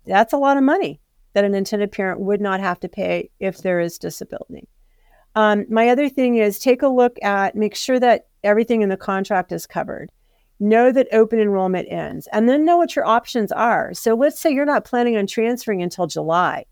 that's 0.06 0.34
a 0.34 0.38
lot 0.38 0.58
of 0.58 0.64
money 0.64 1.00
that 1.34 1.46
an 1.46 1.54
intended 1.54 1.92
parent 1.92 2.20
would 2.20 2.42
not 2.42 2.60
have 2.60 2.80
to 2.80 2.90
pay 2.90 3.30
if 3.40 3.60
there 3.60 3.80
is 3.80 3.98
disability. 3.98 4.68
Um, 5.36 5.66
my 5.70 5.90
other 5.90 6.10
thing 6.10 6.38
is 6.38 6.58
take 6.58 6.82
a 6.82 6.88
look 6.88 7.18
at, 7.22 7.56
make 7.56 7.76
sure 7.76 8.00
that 8.00 8.28
everything 8.44 8.82
in 8.82 8.90
the 8.90 8.98
contract 8.98 9.52
is 9.52 9.68
covered. 9.68 10.12
Know 10.60 10.92
that 10.92 11.08
open 11.12 11.40
enrollment 11.40 11.88
ends 11.92 12.28
and 12.34 12.50
then 12.50 12.66
know 12.66 12.78
what 12.78 12.96
your 12.96 13.06
options 13.06 13.52
are. 13.52 13.94
So 13.94 14.16
let's 14.16 14.40
say 14.40 14.52
you're 14.52 14.66
not 14.66 14.86
planning 14.86 15.16
on 15.16 15.28
transferring 15.28 15.84
until 15.84 16.08
July. 16.08 16.66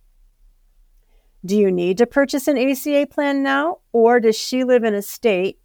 Do 1.46 1.56
you 1.56 1.72
need 1.72 2.00
to 2.00 2.08
purchase 2.08 2.48
an 2.48 2.58
ACA 2.58 3.06
plan 3.06 3.44
now? 3.44 3.78
Or 3.92 4.20
does 4.20 4.36
she 4.36 4.64
live 4.64 4.84
in 4.84 4.96
a 4.96 5.02
state 5.04 5.60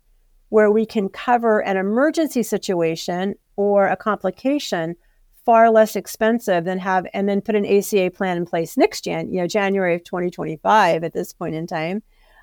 where 0.50 0.70
we 0.70 0.84
can 0.84 1.08
cover 1.08 1.60
an 1.60 1.78
emergency 1.78 2.42
situation 2.42 3.34
or 3.56 3.86
a 3.86 3.96
complication 3.96 4.96
far 5.44 5.70
less 5.70 5.96
expensive 5.96 6.64
than 6.64 6.78
have 6.78 7.06
and 7.12 7.28
then 7.28 7.40
put 7.40 7.54
an 7.54 7.66
ACA 7.66 8.10
plan 8.10 8.36
in 8.36 8.46
place 8.46 8.76
next 8.76 9.04
Jan, 9.04 9.32
you 9.32 9.40
know, 9.40 9.46
January 9.46 9.94
of 9.94 10.04
2025 10.04 11.04
at 11.04 11.12
this 11.12 11.32
point 11.32 11.54
in 11.54 11.66
time. 11.66 12.02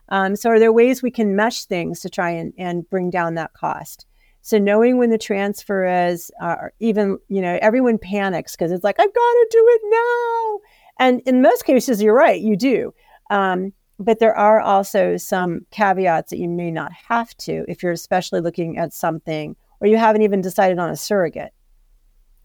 Um, 0.09 0.35
so 0.35 0.49
are 0.49 0.59
there 0.59 0.71
ways 0.71 1.01
we 1.01 1.11
can 1.11 1.35
mesh 1.35 1.65
things 1.65 1.99
to 2.01 2.09
try 2.09 2.31
and, 2.31 2.53
and 2.57 2.89
bring 2.89 3.09
down 3.09 3.35
that 3.35 3.53
cost? 3.53 4.05
So 4.41 4.57
knowing 4.57 4.97
when 4.97 5.09
the 5.09 5.17
transfer 5.17 6.07
is, 6.07 6.31
uh, 6.41 6.69
even 6.79 7.17
you 7.27 7.41
know, 7.41 7.59
everyone 7.61 7.97
panics 7.97 8.55
because 8.55 8.71
it's 8.71 8.83
like 8.83 8.99
I've 8.99 9.13
got 9.13 9.13
to 9.13 9.47
do 9.51 9.65
it 9.67 9.81
now, 9.85 10.59
and 10.99 11.21
in 11.25 11.41
most 11.41 11.65
cases, 11.65 12.01
you're 12.01 12.15
right, 12.15 12.39
you 12.39 12.55
do. 12.55 12.93
Um, 13.29 13.73
but 13.99 14.19
there 14.19 14.35
are 14.37 14.61
also 14.61 15.17
some 15.17 15.65
caveats 15.71 16.29
that 16.29 16.37
you 16.37 16.47
may 16.47 16.71
not 16.71 16.91
have 16.93 17.35
to 17.37 17.65
if 17.67 17.83
you're 17.83 17.91
especially 17.91 18.41
looking 18.41 18.77
at 18.77 18.93
something 18.93 19.55
or 19.81 19.87
you 19.87 19.97
haven't 19.97 20.21
even 20.21 20.41
decided 20.41 20.79
on 20.79 20.89
a 20.89 20.95
surrogate. 20.95 21.51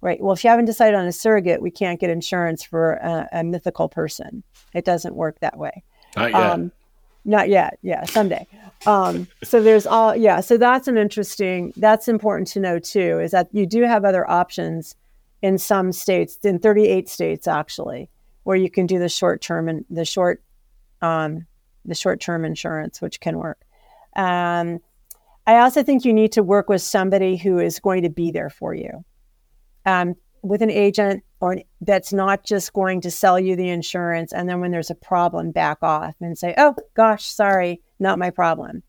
Right. 0.03 0.21
Well, 0.21 0.33
if 0.33 0.43
you 0.43 0.51
haven't 0.51 0.65
decided 0.65 0.97
on 0.97 1.07
a 1.07 1.13
surrogate, 1.13 1.63
we 1.63 1.71
can't 1.71 2.01
get 2.01 2.11
insurance 2.11 2.65
for 2.65 2.95
a, 2.95 3.29
a 3.33 3.45
mythical 3.45 3.89
person. 3.89 4.43
It 4.75 4.85
doesn't 4.85 5.15
work 5.15 5.39
that 5.41 5.57
way. 5.57 5.85
Not 6.17 6.33
yet. 6.33 6.43
Um, 6.43 6.73
not 7.25 7.49
yet. 7.49 7.79
Yeah, 7.83 8.05
someday. 8.05 8.47
Um, 8.85 9.29
so 9.45 9.63
there's 9.63 9.87
all. 9.87 10.17
Yeah. 10.17 10.41
So 10.41 10.59
that's 10.59 10.89
an 10.89 10.99
interesting. 10.99 11.73
That's 11.77 12.09
important 12.09 12.49
to 12.49 12.61
know 12.61 12.81
too. 12.81 13.21
Is 13.21 13.31
that 13.31 13.49
you 13.53 13.65
do 13.65 13.83
have 13.83 14.05
other 14.05 14.29
options 14.29 14.97
in 15.41 15.57
some 15.57 15.93
states, 15.93 16.37
in 16.45 16.59
38 16.59 17.09
states 17.09 17.47
actually, 17.47 18.11
where 18.43 18.57
you 18.57 18.71
can 18.71 18.87
do 18.87 18.99
the 18.99 19.09
short 19.09 19.41
term 19.41 19.69
and 19.69 19.85
the 19.89 20.05
short 20.05 20.43
um, 21.01 21.47
the 21.85 21.95
short 21.95 22.21
term 22.21 22.45
insurance, 22.45 23.01
which 23.01 23.21
can 23.21 23.39
work. 23.39 23.61
Um, 24.17 24.81
I 25.47 25.59
also 25.59 25.83
think 25.83 26.05
you 26.05 26.13
need 26.13 26.33
to 26.33 26.43
work 26.43 26.69
with 26.69 26.83
somebody 26.83 27.37
who 27.37 27.59
is 27.59 27.81
going 27.81 28.03
to 28.03 28.11
be 28.11 28.31
there 28.31 28.51
for 28.51 28.75
you, 28.75 29.05
um, 29.87 30.15
with 30.43 30.63
an 30.63 30.71
agent 30.71 31.23
or 31.41 31.53
an, 31.53 31.63
that's 31.81 32.13
not 32.13 32.45
just 32.45 32.73
going 32.73 33.01
to 33.01 33.11
sell 33.11 33.39
you 33.39 33.57
the 33.57 33.69
insurance 33.69 34.33
and 34.33 34.49
then 34.49 34.61
when 34.61 34.71
there's 34.71 34.91
a 34.91 34.95
problem, 34.95 35.51
back 35.51 35.79
off 35.83 36.15
and 36.21 36.37
say, 36.37 36.55
"Oh 36.57 36.75
gosh, 36.95 37.25
sorry, 37.25 37.81
not 37.99 38.19
my 38.19 38.31
problem," 38.31 38.83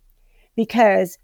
because 0.56 1.17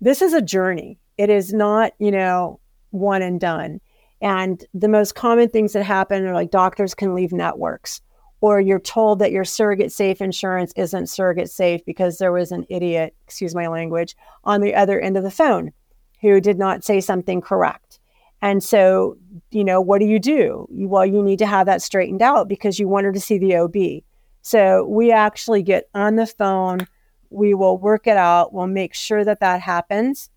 this 0.00 0.22
is 0.22 0.32
a 0.32 0.42
journey. 0.42 0.98
It 1.16 1.30
is 1.30 1.52
not, 1.52 1.92
you 1.98 2.10
know, 2.10 2.60
one 2.90 3.22
and 3.22 3.40
done. 3.40 3.80
And 4.20 4.64
the 4.72 4.88
most 4.88 5.14
common 5.14 5.48
things 5.48 5.74
that 5.74 5.84
happen 5.84 6.24
are 6.26 6.34
like 6.34 6.50
doctors 6.50 6.94
can 6.94 7.14
leave 7.14 7.32
networks 7.32 8.00
or 8.44 8.60
you're 8.60 8.78
told 8.78 9.20
that 9.20 9.32
your 9.32 9.42
surrogate 9.42 9.90
safe 9.90 10.20
insurance 10.20 10.70
isn't 10.76 11.08
surrogate 11.08 11.50
safe 11.50 11.82
because 11.86 12.18
there 12.18 12.30
was 12.30 12.52
an 12.52 12.66
idiot, 12.68 13.14
excuse 13.26 13.54
my 13.54 13.66
language, 13.68 14.14
on 14.44 14.60
the 14.60 14.74
other 14.74 15.00
end 15.00 15.16
of 15.16 15.22
the 15.22 15.30
phone 15.30 15.72
who 16.20 16.42
did 16.42 16.58
not 16.58 16.84
say 16.84 17.00
something 17.00 17.40
correct. 17.40 18.00
And 18.44 18.62
so, 18.62 19.16
you 19.50 19.64
know, 19.64 19.80
what 19.80 20.00
do 20.00 20.04
you 20.06 20.20
do? 20.20 20.68
Well, 20.70 21.06
you 21.06 21.22
need 21.22 21.38
to 21.38 21.46
have 21.46 21.64
that 21.66 21.80
straightened 21.80 22.20
out 22.20 22.46
because 22.46 22.78
you 22.78 22.86
want 22.86 23.06
her 23.06 23.12
to 23.12 23.18
see 23.18 23.38
the 23.38 23.56
OB. 23.56 24.04
So 24.42 24.84
we 24.84 25.10
actually 25.10 25.62
get 25.62 25.88
on 25.94 26.16
the 26.16 26.26
phone, 26.26 26.86
we 27.30 27.54
will 27.54 27.78
work 27.78 28.06
it 28.06 28.18
out, 28.18 28.52
we'll 28.52 28.66
make 28.66 28.92
sure 28.94 29.24
that 29.24 29.40
that 29.40 29.62
happens. 29.62 30.28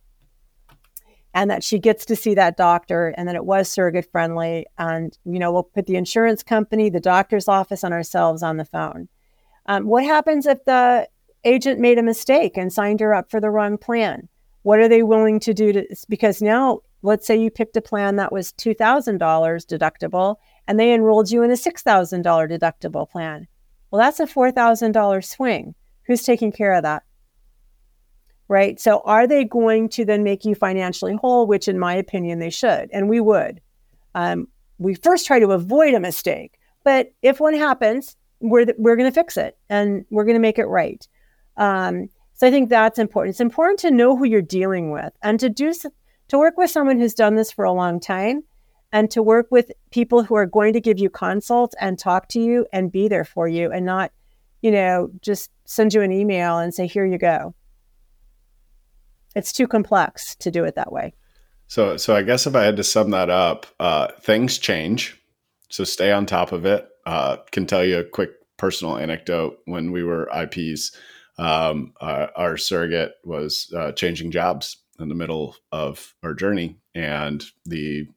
and 1.34 1.52
that 1.52 1.64
she 1.64 1.78
gets 1.78 2.06
to 2.06 2.16
see 2.16 2.34
that 2.34 2.58
doctor 2.58 3.14
and 3.16 3.28
that 3.28 3.36
it 3.36 3.46
was 3.46 3.70
surrogate 3.70 4.12
friendly. 4.12 4.66
And, 4.80 5.16
you 5.24 5.38
know, 5.38 5.52
we'll 5.52 5.64
put 5.64 5.86
the 5.86 5.96
insurance 5.96 6.42
company, 6.42 6.90
the 6.90 7.00
doctor's 7.00 7.48
office, 7.48 7.84
and 7.84 7.94
ourselves 7.94 8.42
on 8.42 8.58
the 8.58 8.66
phone. 8.66 9.08
Um, 9.68 9.86
what 9.86 10.04
happens 10.04 10.48
if 10.48 10.64
the 10.66 11.08
agent 11.44 11.80
made 11.80 12.00
a 12.00 12.04
mistake 12.04 12.58
and 12.58 12.74
signed 12.74 13.02
her 13.02 13.14
up 13.14 13.30
for 13.30 13.40
the 13.40 13.52
wrong 13.52 13.78
plan? 13.78 14.30
What 14.64 14.80
are 14.80 14.88
they 14.88 15.04
willing 15.04 15.40
to 15.42 15.54
do 15.54 15.72
to, 15.74 15.86
because 16.10 16.42
now, 16.42 16.80
let's 17.08 17.26
say 17.26 17.36
you 17.36 17.50
picked 17.50 17.78
a 17.78 17.82
plan 17.82 18.16
that 18.18 18.32
was 18.32 18.54
$2,000 18.54 19.18
deductible 19.18 20.36
and 20.68 20.80
they 20.80 20.94
enrolled 20.94 21.32
you 21.32 21.44
in 21.44 21.52
a 21.52 21.56
$6,000 21.56 22.24
deductible 22.24 23.10
plan. 23.10 23.48
Well, 23.92 24.02
that's 24.02 24.20
a 24.20 24.26
$4,000 24.26 25.26
swing. 25.26 25.76
Who's 26.06 26.24
taking 26.24 26.52
care 26.52 26.74
of 26.74 26.84
that? 26.84 27.04
right? 28.48 28.80
So 28.80 29.02
are 29.06 29.28
they 29.28 29.44
going 29.44 29.90
to 29.90 30.06
then 30.06 30.24
make 30.24 30.46
you 30.46 30.56
financially 30.56 31.16
whole, 31.16 31.48
which 31.48 31.68
in 31.68 31.80
my 31.80 31.94
opinion, 31.94 32.40
they 32.40 32.50
should, 32.50 32.90
and 32.92 33.10
we 33.10 33.20
would. 33.20 33.62
Um, 34.16 34.48
we 34.78 34.96
first 34.96 35.26
try 35.26 35.40
to 35.40 35.52
avoid 35.52 35.94
a 35.94 36.00
mistake, 36.00 36.60
but 36.84 37.12
if 37.22 37.40
one 37.40 37.54
happens, 37.54 38.16
we're, 38.40 38.66
th- 38.66 38.78
we're 38.80 38.96
going 38.96 39.10
to 39.10 39.14
fix 39.14 39.38
it 39.38 39.58
and 39.70 40.06
we're 40.10 40.24
going 40.24 40.36
to 40.36 40.40
make 40.40 40.60
it 40.60 40.66
right. 40.66 41.08
Um, 41.58 42.10
so 42.34 42.48
I 42.48 42.52
think 42.52 42.70
that's 42.70 43.00
important. 43.00 43.34
It's 43.34 43.40
important 43.40 43.80
to 43.80 43.92
know 43.92 44.16
who 44.16 44.26
you're 44.26 44.42
dealing 44.42 44.92
with 44.92 45.12
and 45.24 45.40
to 45.40 45.50
do 45.50 45.74
to 46.30 46.38
work 46.38 46.58
with 46.58 46.70
someone 46.70 47.00
who's 47.00 47.14
done 47.14 47.36
this 47.36 47.52
for 47.52 47.66
a 47.66 47.72
long 47.72 48.00
time 48.00 48.44
and 48.92 49.10
to 49.12 49.22
work 49.22 49.48
with 49.52 49.72
people 49.92 50.24
who 50.24 50.36
are 50.36 50.46
going 50.46 50.74
to 50.74 50.82
give 50.82 51.00
you 51.00 51.10
consult 51.10 51.74
and 51.80 52.00
talk 52.00 52.28
to 52.30 52.40
you 52.40 52.66
and 52.72 52.92
be 52.92 53.08
there 53.08 53.26
for 53.26 53.48
you 53.48 53.72
and 53.72 53.86
not, 53.86 54.12
you 54.62 54.72
know, 54.72 55.10
just 55.22 55.52
send 55.66 55.94
you 55.94 56.02
an 56.02 56.12
email 56.12 56.58
and 56.58 56.74
say, 56.74 56.88
here 56.88 57.06
you 57.06 57.18
go 57.18 57.54
it's 59.38 59.54
too 59.54 59.68
complex 59.68 60.36
to 60.38 60.50
do 60.50 60.64
it 60.64 60.76
that 60.76 60.92
way. 60.92 61.14
So, 61.68 61.96
so 61.96 62.16
I 62.16 62.24
guess 62.24 62.48
if 62.48 62.56
I 62.56 62.64
had 62.64 62.78
to 62.78 62.84
sum 62.84 63.12
that 63.12 63.30
up, 63.30 63.68
uh, 63.80 64.08
things 64.22 64.58
change. 64.58 65.22
So 65.70 65.84
stay 65.84 66.12
on 66.12 66.26
top 66.26 66.52
of 66.52 66.66
it. 66.66 66.88
Uh, 67.06 67.38
can 67.52 67.68
tell 67.68 67.86
you 67.86 68.00
a 68.00 68.04
quick 68.04 68.32
personal 68.58 68.98
anecdote. 68.98 69.60
When 69.66 69.92
we 69.92 70.04
were 70.04 70.30
IPs, 70.36 70.92
um, 71.38 71.94
our 72.02 72.58
surrogate 72.58 73.14
was 73.24 73.72
uh, 73.78 73.92
changing 73.92 74.32
jobs 74.32 74.78
in 75.00 75.10
the 75.10 75.16
middle 75.16 75.56
of 75.72 76.16
our 76.24 76.34
journey, 76.34 76.78
and 76.96 77.44
the 77.66 78.08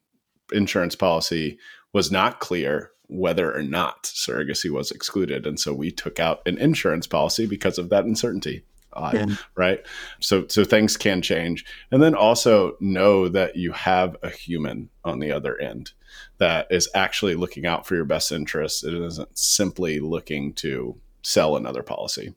insurance 0.53 0.95
policy 0.95 1.59
was 1.93 2.11
not 2.11 2.41
clear 2.41 2.91
whether 3.09 3.55
or 3.55 3.63
not 3.63 4.05
surrogacy 4.05 4.71
was 4.71 4.91
excluded. 4.91 5.47
And 5.47 5.59
so 5.59 5.75
we 5.75 5.91
took 5.91 6.21
out 6.21 6.43
an 6.47 6.59
insurance 6.59 7.07
policy 7.07 7.47
because 7.47 7.77
of 7.77 7.91
that 7.91 8.05
uncertainty 8.05 8.65
uh, 8.93 9.11
yeah. 9.15 9.27
right? 9.55 9.87
So 10.21 10.47
so 10.49 10.65
things 10.65 10.97
can 10.97 11.23
change, 11.23 11.65
and 11.91 12.03
then 12.03 12.15
also 12.15 12.77
know 12.81 13.29
that 13.29 13.57
you 13.57 13.73
have 13.73 14.17
a 14.23 14.31
human 14.31 14.91
on 15.05 15.19
the 15.21 15.33
other 15.33 15.61
end 15.61 15.93
that 16.39 16.67
is 16.71 16.89
actually 16.95 17.35
looking 17.35 17.67
out 17.67 17.87
for 17.87 17.95
your 17.95 18.05
best 18.05 18.33
interests. 18.33 18.83
It 18.85 18.95
isn't 18.95 19.39
simply 19.39 20.01
looking 20.01 20.55
to 20.55 21.01
sell 21.23 21.57
another 21.57 21.83
policy. 21.83 22.35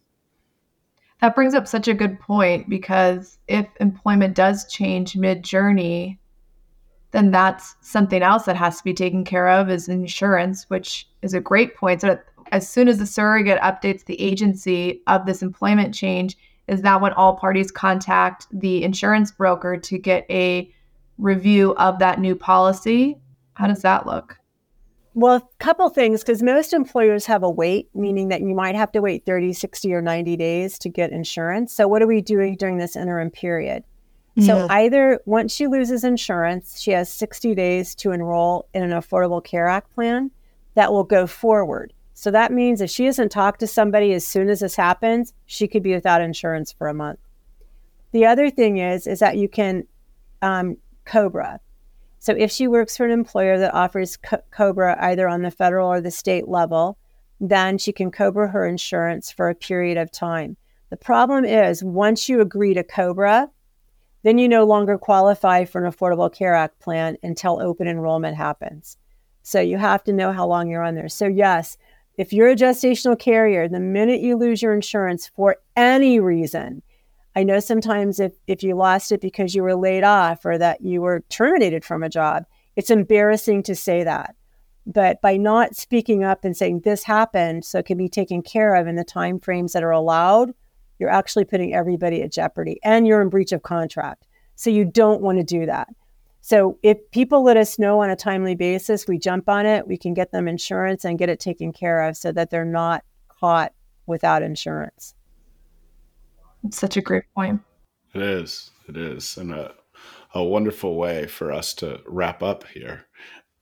That 1.23 1.36
brings 1.36 1.53
up 1.53 1.69
such 1.69 1.88
a 1.88 1.93
good 1.93 2.19
point 2.19 2.67
because 2.67 3.38
if 3.47 3.65
employment 3.79 4.36
does 4.36 4.69
change 4.69 5.15
mid 5.15 5.41
journey, 5.41 6.19
then 7.12 7.31
that's 7.31 7.77
something 7.79 8.21
else 8.21 8.43
that 8.43 8.57
has 8.57 8.79
to 8.79 8.83
be 8.83 8.93
taken 8.93 9.23
care 9.23 9.47
of 9.47 9.69
is 9.69 9.88
insurance, 9.88 10.69
which 10.69 11.07
is 11.21 11.33
a 11.33 11.39
great 11.39 11.77
point. 11.77 12.01
So 12.01 12.19
as 12.51 12.67
soon 12.67 12.89
as 12.89 12.97
the 12.97 13.05
surrogate 13.05 13.62
updates 13.62 14.03
the 14.03 14.19
agency 14.19 15.01
of 15.07 15.25
this 15.25 15.41
employment 15.41 15.95
change, 15.95 16.38
is 16.67 16.81
that 16.81 16.99
when 16.99 17.13
all 17.13 17.38
parties 17.38 17.71
contact 17.71 18.47
the 18.51 18.83
insurance 18.83 19.31
broker 19.31 19.77
to 19.77 19.97
get 19.97 20.25
a 20.29 20.69
review 21.17 21.73
of 21.75 21.99
that 21.99 22.19
new 22.19 22.36
policy? 22.36 23.17
How 23.53 23.67
does 23.67 23.81
that 23.83 24.05
look? 24.05 24.38
Well, 25.15 25.36
a 25.36 25.43
couple 25.60 25.88
things 25.89 26.21
because 26.21 26.41
most 26.41 26.73
employers 26.73 27.26
have 27.28 27.43
a 27.43 27.49
wait, 27.49 27.89
meaning 27.93 28.30
that 28.30 28.41
you 28.41 28.56
might 28.56 28.76
have 28.76 28.91
to 28.93 29.02
wait 29.02 29.26
30, 29.26 29.54
60, 29.54 29.93
or 29.93 30.02
90 30.02 30.38
days 30.38 30.80
to 30.80 30.89
get 30.89 31.12
insurance. 31.12 31.73
So, 31.73 31.88
what 31.88 32.02
are 32.02 32.08
we 32.08 32.21
doing 32.21 32.56
during 32.56 32.78
this 32.78 32.95
interim 32.95 33.30
period? 33.30 33.84
Yeah. 34.36 34.45
So, 34.45 34.67
either 34.71 35.21
once 35.26 35.54
she 35.54 35.67
loses 35.67 36.04
insurance, 36.04 36.80
she 36.82 36.91
has 36.91 37.13
60 37.13 37.54
days 37.54 37.93
to 37.95 38.12
enroll 38.12 38.67
in 38.73 38.82
an 38.82 38.89
Affordable 38.89 39.43
Care 39.43 39.67
Act 39.67 39.93
plan 39.93 40.32
that 40.73 40.91
will 40.91 41.04
go 41.04 41.28
forward. 41.28 41.93
So 42.13 42.32
that 42.32 42.52
means 42.52 42.82
if 42.82 42.89
she 42.89 43.06
doesn't 43.06 43.30
talk 43.30 43.58
to 43.60 43.67
somebody 43.67 44.13
as 44.13 44.26
soon 44.26 44.49
as 44.49 44.60
this 44.60 44.76
happens, 44.76 45.34
she 45.45 45.67
could 45.67 45.84
be 45.84 45.93
without 45.93 46.21
insurance 46.21 46.71
for 46.71 46.88
a 46.88 46.93
month. 46.93 47.19
The 48.12 48.26
other 48.26 48.49
thing 48.49 48.78
is, 48.78 49.08
is 49.08 49.19
that 49.19 49.38
you 49.38 49.49
can 49.49 49.88
um, 50.41 50.78
COBRA. 51.06 51.60
So 52.23 52.33
if 52.38 52.51
she 52.51 52.69
works 52.69 52.95
for 52.95 53.05
an 53.05 53.12
employer 53.12 53.57
that 53.57 53.73
offers 53.73 54.15
co- 54.15 54.41
COBRA 54.49 54.95
either 55.01 55.27
on 55.27 55.41
the 55.41 55.51
federal 55.51 55.91
or 55.91 55.99
the 55.99 56.09
state 56.09 56.47
level, 56.47 56.97
then 57.41 57.77
she 57.77 57.91
can 57.91 58.12
COBRA 58.12 58.47
her 58.47 58.65
insurance 58.65 59.29
for 59.29 59.49
a 59.49 59.55
period 59.55 59.97
of 59.97 60.09
time. 60.09 60.55
The 60.89 60.95
problem 60.95 61.43
is 61.43 61.83
once 61.83 62.29
you 62.29 62.39
agree 62.39 62.73
to 62.75 62.83
COBRA, 62.86 63.49
then 64.21 64.38
you 64.38 64.47
no 64.47 64.63
longer 64.63 64.97
qualify 64.97 65.65
for 65.65 65.83
an 65.83 65.91
Affordable 65.91 66.33
Care 66.33 66.55
Act 66.55 66.79
plan 66.79 67.17
until 67.23 67.62
open 67.62 67.89
enrollment 67.89 68.38
happens. 68.38 68.95
So 69.41 69.59
you 69.59 69.77
have 69.77 70.05
to 70.05 70.13
know 70.13 70.31
how 70.31 70.47
long 70.47 70.69
you're 70.69 70.81
on 70.81 70.95
there. 70.95 71.09
So 71.09 71.27
yes, 71.27 71.77
if 72.17 72.31
you're 72.31 72.47
a 72.47 72.55
gestational 72.55 73.19
carrier, 73.19 73.67
the 73.67 73.81
minute 73.81 74.21
you 74.21 74.38
lose 74.38 74.62
your 74.62 74.73
insurance 74.73 75.29
for 75.36 75.57
any 75.75 76.21
reason, 76.21 76.83
I 77.35 77.43
know 77.43 77.59
sometimes 77.59 78.19
if, 78.19 78.33
if 78.47 78.61
you 78.61 78.75
lost 78.75 79.11
it 79.11 79.21
because 79.21 79.55
you 79.55 79.63
were 79.63 79.75
laid 79.75 80.03
off 80.03 80.45
or 80.45 80.57
that 80.57 80.81
you 80.81 81.01
were 81.01 81.23
terminated 81.29 81.83
from 81.83 82.03
a 82.03 82.09
job, 82.09 82.45
it's 82.75 82.91
embarrassing 82.91 83.63
to 83.63 83.75
say 83.75 84.03
that. 84.03 84.35
But 84.85 85.21
by 85.21 85.37
not 85.37 85.75
speaking 85.75 86.23
up 86.23 86.43
and 86.43 86.55
saying 86.55 86.81
this 86.81 87.03
happened 87.03 87.65
so 87.65 87.79
it 87.79 87.85
can 87.85 87.97
be 87.97 88.09
taken 88.09 88.41
care 88.41 88.75
of 88.75 88.87
in 88.87 88.95
the 88.95 89.03
time 89.03 89.39
frames 89.39 89.73
that 89.73 89.83
are 89.83 89.91
allowed, 89.91 90.53
you're 90.99 91.09
actually 91.09 91.45
putting 91.45 91.73
everybody 91.73 92.21
at 92.21 92.31
jeopardy 92.31 92.79
and 92.83 93.07
you're 93.07 93.21
in 93.21 93.29
breach 93.29 93.51
of 93.51 93.63
contract. 93.63 94.25
So 94.55 94.69
you 94.69 94.85
don't 94.85 95.21
want 95.21 95.39
to 95.39 95.43
do 95.43 95.65
that. 95.65 95.87
So 96.41 96.77
if 96.83 96.97
people 97.11 97.41
let 97.41 97.55
us 97.55 97.79
know 97.79 98.01
on 98.01 98.09
a 98.09 98.17
timely 98.17 98.53
basis, 98.53 99.07
we 99.07 99.17
jump 99.17 99.47
on 99.47 99.65
it, 99.65 99.87
we 99.87 99.97
can 99.97 100.13
get 100.13 100.31
them 100.31 100.47
insurance 100.47 101.05
and 101.05 101.17
get 101.17 101.29
it 101.29 101.39
taken 101.39 101.71
care 101.71 102.01
of 102.01 102.17
so 102.17 102.33
that 102.33 102.49
they're 102.49 102.65
not 102.65 103.03
caught 103.29 103.71
without 104.05 104.43
insurance. 104.43 105.15
It's 106.63 106.78
such 106.78 106.97
a 106.97 107.02
great 107.02 107.23
point. 107.36 107.62
It 108.13 108.21
is. 108.21 108.71
It 108.88 108.97
is. 108.97 109.38
And 109.38 109.54
a, 109.54 109.73
a 110.34 110.43
wonderful 110.43 110.95
way 110.95 111.28
for 111.28 111.52
us 111.52 111.73
to 111.76 112.02
wrap 112.08 112.43
up 112.43 112.65
here. 112.67 113.06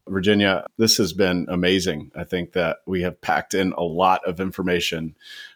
Virginia, 0.07 0.65
this 0.77 0.97
has 0.97 1.13
been 1.13 1.45
amazing. 1.49 2.11
I 2.15 2.23
think 2.23 2.53
that 2.53 2.77
we 2.85 3.01
have 3.01 3.21
packed 3.21 3.53
in 3.53 3.71
a 3.73 3.83
lot 3.83 4.21
of 4.25 4.39
information 4.39 5.15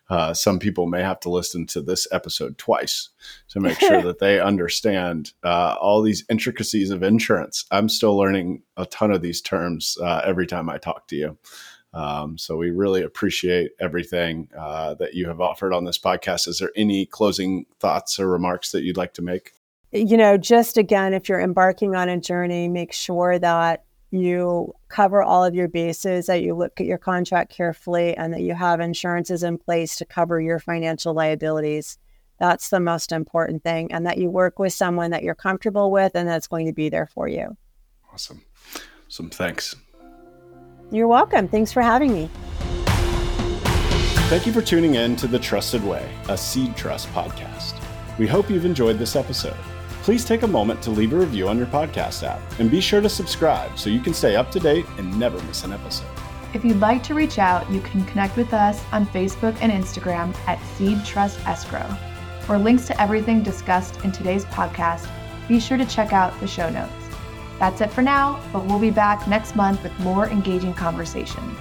uh, 0.10 0.34
some 0.34 0.60
people 0.60 0.86
may 0.86 1.02
have 1.02 1.20
to 1.22 1.30
listen 1.30 1.66
to 1.66 1.82
this 1.82 2.08
episode 2.12 2.58
twice 2.58 3.10
to 3.50 3.60
make 3.60 3.80
sure 3.80 4.02
that 4.04 4.20
they 4.20 4.40
understand 4.40 5.34
uh, 5.44 5.76
all 5.80 6.02
these 6.02 6.24
intricacies 6.30 6.92
of 6.92 7.04
insurance. 7.04 7.66
I'm 7.72 7.90
still 7.90 8.16
learning 8.16 8.64
a 8.78 8.86
ton 8.86 9.12
of 9.12 9.22
these 9.22 9.42
terms 9.42 9.98
uh, 10.02 10.22
every 10.24 10.46
time 10.46 10.70
I 10.70 10.78
talk 10.78 11.08
to 11.08 11.16
you. 11.16 11.38
Um, 11.96 12.38
so 12.38 12.58
we 12.58 12.72
really 12.72 13.04
appreciate 13.04 13.72
everything 13.80 14.50
uh, 14.58 14.96
that 14.96 15.14
you 15.14 15.28
have 15.30 15.40
offered 15.40 15.74
on 15.74 15.86
this 15.86 15.98
podcast. 15.98 16.48
Is 16.48 16.60
there 16.60 16.72
any 16.76 17.06
closing 17.06 17.66
thoughts 17.80 18.20
or 18.20 18.28
remarks 18.28 18.72
that 18.74 18.84
you'd 18.84 18.98
like 18.98 19.14
to 19.14 19.22
make? 19.22 19.54
You 19.94 20.18
know, 20.18 20.38
just 20.38 20.78
again, 20.78 21.14
if 21.14 21.30
you're 21.30 21.40
embarking 21.40 21.96
on 21.96 22.10
a 22.10 22.20
journey, 22.20 22.68
make 22.68 22.92
sure 22.92 23.40
that 23.40 23.86
you 24.12 24.74
cover 24.90 25.24
all 25.24 25.46
of 25.46 25.56
your 25.56 25.70
bases, 25.70 26.26
that 26.26 26.42
you 26.42 26.54
look 26.54 26.82
at 26.82 26.86
your 26.86 26.98
contract 26.98 27.52
carefully, 27.52 28.16
and 28.18 28.34
that 28.34 28.42
you 28.42 28.54
have 28.54 28.82
insurances 28.82 29.42
in 29.42 29.58
place 29.58 29.96
to 29.96 30.06
cover 30.06 30.42
your 30.42 30.60
financial 30.60 31.14
liabilities. 31.14 31.98
That's 32.42 32.70
the 32.70 32.82
most 32.82 33.14
important 33.14 33.64
thing. 33.64 33.94
And 33.94 34.06
that 34.06 34.18
you 34.18 34.30
work 34.30 34.60
with 34.60 34.74
someone 34.74 35.12
that 35.12 35.24
you're 35.24 35.34
comfortable 35.34 35.92
with 35.92 36.12
and 36.14 36.28
that's 36.28 36.48
going 36.48 36.66
to 36.66 36.74
be 36.74 36.90
there 36.90 37.08
for 37.08 37.30
you. 37.30 37.56
Awesome. 38.12 38.44
Some 39.08 39.30
thanks. 39.30 39.76
You're 40.92 41.08
welcome. 41.08 41.48
Thanks 41.48 41.72
for 41.72 41.82
having 41.82 42.14
me. 42.14 42.30
Thank 44.30 44.46
you 44.46 44.54
for 44.54 44.62
tuning 44.62 44.96
in 44.96 45.16
to 45.18 45.28
The 45.28 45.40
Trusted 45.40 45.84
Way, 45.84 46.10
a 46.30 46.38
Seed 46.38 46.76
Trust 46.76 47.08
podcast. 47.10 47.80
We 48.18 48.28
hope 48.28 48.50
you've 48.50 48.66
enjoyed 48.66 48.98
this 48.98 49.16
episode 49.16 49.58
please 50.06 50.24
take 50.24 50.44
a 50.44 50.48
moment 50.48 50.84
to 50.84 50.92
leave 50.92 51.14
a 51.14 51.16
review 51.16 51.48
on 51.48 51.58
your 51.58 51.66
podcast 51.66 52.22
app 52.22 52.40
and 52.60 52.70
be 52.70 52.80
sure 52.80 53.02
to 53.02 53.10
subscribe 53.10 53.76
so 53.76 53.90
you 53.90 54.00
can 54.00 54.14
stay 54.14 54.36
up 54.36 54.52
to 54.52 54.60
date 54.60 54.86
and 55.00 55.20
never 55.20 55.42
miss 55.46 55.64
an 55.64 55.74
episode. 55.74 56.06
If 56.54 56.64
you'd 56.64 56.80
like 56.80 57.02
to 57.06 57.16
reach 57.16 57.40
out, 57.40 57.68
you 57.72 57.82
can 57.82 58.06
connect 58.06 58.38
with 58.38 58.54
us 58.54 58.80
on 58.92 59.08
Facebook 59.08 59.58
and 59.62 59.72
Instagram 59.72 60.36
at 60.46 60.64
Seed 60.76 61.04
Trust 61.04 61.40
Escrow. 61.48 61.88
For 62.42 62.60
links 62.60 62.86
to 62.86 63.02
everything 63.02 63.42
discussed 63.42 64.00
in 64.04 64.12
today's 64.12 64.46
podcast, 64.46 65.10
be 65.48 65.60
sure 65.60 65.76
to 65.76 65.86
check 65.88 66.14
out 66.14 66.40
the 66.40 66.46
show 66.46 66.70
notes. 66.70 67.05
That's 67.60 67.82
it 67.82 67.92
for 67.92 68.02
now, 68.02 68.42
but 68.52 68.66
we'll 68.66 68.80
be 68.80 68.92
back 68.92 69.28
next 69.28 69.56
month 69.56 69.82
with 69.84 69.98
more 70.00 70.28
engaging 70.28 70.74
conversations. 70.74 71.58